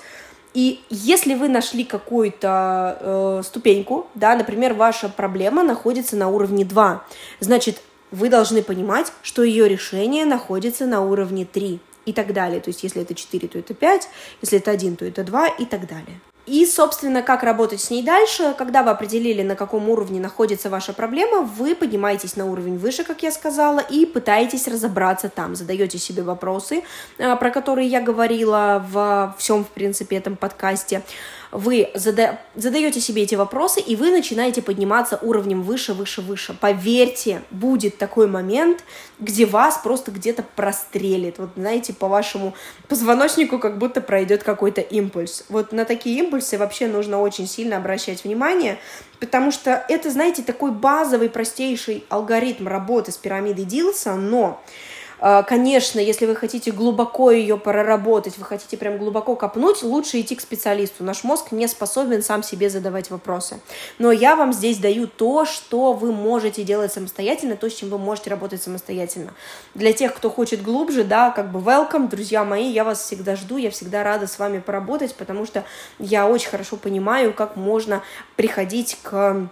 и 0.52 0.80
если 0.90 1.34
вы 1.34 1.48
нашли 1.48 1.84
какую-то 1.84 2.98
э, 3.00 3.42
ступеньку, 3.44 4.08
да, 4.14 4.34
например, 4.34 4.74
ваша 4.74 5.08
проблема 5.08 5.62
находится 5.62 6.16
на 6.16 6.28
уровне 6.28 6.64
2, 6.64 7.04
значит, 7.38 7.80
вы 8.10 8.28
должны 8.28 8.62
понимать, 8.62 9.12
что 9.22 9.44
ее 9.44 9.68
решение 9.68 10.24
находится 10.24 10.86
на 10.86 11.02
уровне 11.02 11.44
3 11.44 11.78
и 12.06 12.12
так 12.12 12.32
далее. 12.32 12.60
То 12.60 12.70
есть, 12.70 12.82
если 12.82 13.02
это 13.02 13.14
4, 13.14 13.48
то 13.48 13.58
это 13.58 13.74
5, 13.74 14.08
если 14.42 14.58
это 14.58 14.70
1, 14.72 14.96
то 14.96 15.04
это 15.04 15.22
2 15.22 15.46
и 15.46 15.64
так 15.64 15.86
далее. 15.86 16.20
И, 16.46 16.66
собственно, 16.66 17.22
как 17.22 17.42
работать 17.42 17.80
с 17.80 17.90
ней 17.90 18.02
дальше, 18.02 18.54
когда 18.56 18.82
вы 18.82 18.90
определили, 18.90 19.42
на 19.42 19.56
каком 19.56 19.88
уровне 19.88 20.20
находится 20.20 20.70
ваша 20.70 20.92
проблема, 20.92 21.42
вы 21.42 21.74
поднимаетесь 21.74 22.36
на 22.36 22.46
уровень 22.46 22.78
выше, 22.78 23.04
как 23.04 23.22
я 23.22 23.30
сказала, 23.30 23.80
и 23.80 24.06
пытаетесь 24.06 24.66
разобраться 24.66 25.28
там, 25.28 25.54
задаете 25.54 25.98
себе 25.98 26.22
вопросы, 26.22 26.82
э, 27.18 27.36
про 27.36 27.50
которые 27.50 27.88
я 27.88 28.00
говорила 28.00 28.84
в 28.90 29.34
всем, 29.38 29.64
в 29.64 29.68
принципе, 29.68 30.16
этом 30.16 30.36
подкасте 30.36 31.02
вы 31.52 31.90
зада 31.94 32.38
задаете 32.54 33.00
себе 33.00 33.22
эти 33.22 33.34
вопросы, 33.34 33.80
и 33.80 33.96
вы 33.96 34.10
начинаете 34.10 34.62
подниматься 34.62 35.18
уровнем 35.20 35.62
выше, 35.62 35.92
выше, 35.92 36.20
выше. 36.20 36.56
Поверьте, 36.58 37.42
будет 37.50 37.98
такой 37.98 38.28
момент, 38.28 38.84
где 39.18 39.46
вас 39.46 39.78
просто 39.78 40.10
где-то 40.10 40.44
прострелит. 40.54 41.38
Вот, 41.38 41.50
знаете, 41.56 41.92
по 41.92 42.08
вашему 42.08 42.54
позвоночнику 42.88 43.58
как 43.58 43.78
будто 43.78 44.00
пройдет 44.00 44.42
какой-то 44.42 44.80
импульс. 44.80 45.44
Вот 45.48 45.72
на 45.72 45.84
такие 45.84 46.18
импульсы 46.18 46.58
вообще 46.58 46.86
нужно 46.86 47.20
очень 47.20 47.46
сильно 47.46 47.76
обращать 47.76 48.24
внимание, 48.24 48.78
потому 49.18 49.50
что 49.50 49.84
это, 49.88 50.10
знаете, 50.10 50.42
такой 50.42 50.70
базовый, 50.70 51.28
простейший 51.28 52.04
алгоритм 52.08 52.68
работы 52.68 53.12
с 53.12 53.16
пирамидой 53.16 53.64
Дилса, 53.64 54.14
но 54.14 54.62
конечно, 55.20 56.00
если 56.00 56.26
вы 56.26 56.34
хотите 56.34 56.70
глубоко 56.70 57.30
ее 57.30 57.56
проработать, 57.56 58.38
вы 58.38 58.44
хотите 58.44 58.76
прям 58.76 58.98
глубоко 58.98 59.36
копнуть, 59.36 59.82
лучше 59.82 60.20
идти 60.20 60.34
к 60.34 60.40
специалисту. 60.40 61.04
Наш 61.04 61.24
мозг 61.24 61.52
не 61.52 61.66
способен 61.68 62.22
сам 62.22 62.42
себе 62.42 62.70
задавать 62.70 63.10
вопросы. 63.10 63.60
Но 63.98 64.12
я 64.12 64.36
вам 64.36 64.52
здесь 64.52 64.78
даю 64.78 65.06
то, 65.06 65.44
что 65.44 65.92
вы 65.92 66.12
можете 66.12 66.62
делать 66.62 66.92
самостоятельно, 66.92 67.56
то, 67.56 67.68
с 67.68 67.74
чем 67.74 67.90
вы 67.90 67.98
можете 67.98 68.30
работать 68.30 68.62
самостоятельно. 68.62 69.34
Для 69.74 69.92
тех, 69.92 70.14
кто 70.14 70.30
хочет 70.30 70.62
глубже, 70.62 71.04
да, 71.04 71.30
как 71.30 71.52
бы 71.52 71.60
welcome, 71.60 72.08
друзья 72.08 72.44
мои, 72.44 72.70
я 72.70 72.84
вас 72.84 73.02
всегда 73.02 73.36
жду, 73.36 73.56
я 73.56 73.70
всегда 73.70 74.02
рада 74.02 74.26
с 74.26 74.38
вами 74.38 74.58
поработать, 74.58 75.14
потому 75.14 75.46
что 75.46 75.64
я 75.98 76.26
очень 76.26 76.48
хорошо 76.48 76.76
понимаю, 76.76 77.34
как 77.34 77.56
можно 77.56 78.02
приходить 78.36 78.98
к 79.02 79.48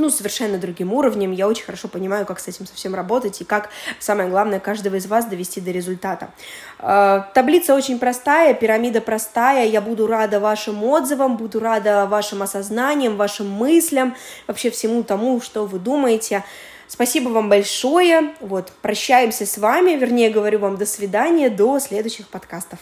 ну, 0.00 0.10
совершенно 0.10 0.58
другим 0.58 0.92
уровнем. 0.92 1.32
Я 1.32 1.46
очень 1.46 1.64
хорошо 1.64 1.88
понимаю, 1.88 2.26
как 2.26 2.40
с 2.40 2.48
этим 2.48 2.66
совсем 2.66 2.94
работать 2.94 3.40
и 3.40 3.44
как, 3.44 3.70
самое 3.98 4.28
главное, 4.28 4.60
каждого 4.60 4.96
из 4.96 5.06
вас 5.06 5.26
довести 5.26 5.60
до 5.60 5.70
результата. 5.70 6.30
Э, 6.78 7.22
таблица 7.34 7.74
очень 7.74 7.98
простая, 7.98 8.54
пирамида 8.54 9.00
простая. 9.00 9.66
Я 9.66 9.80
буду 9.80 10.06
рада 10.06 10.40
вашим 10.40 10.82
отзывам, 10.84 11.36
буду 11.36 11.60
рада 11.60 12.06
вашим 12.06 12.42
осознаниям, 12.42 13.16
вашим 13.16 13.50
мыслям, 13.50 14.16
вообще 14.46 14.70
всему 14.70 15.02
тому, 15.02 15.40
что 15.40 15.66
вы 15.66 15.78
думаете. 15.78 16.44
Спасибо 16.88 17.28
вам 17.28 17.48
большое. 17.48 18.34
Вот, 18.40 18.72
прощаемся 18.82 19.46
с 19.46 19.58
вами, 19.58 19.92
вернее, 19.92 20.30
говорю 20.30 20.58
вам 20.58 20.76
до 20.76 20.86
свидания, 20.86 21.48
до 21.48 21.78
следующих 21.78 22.26
подкастов. 22.28 22.80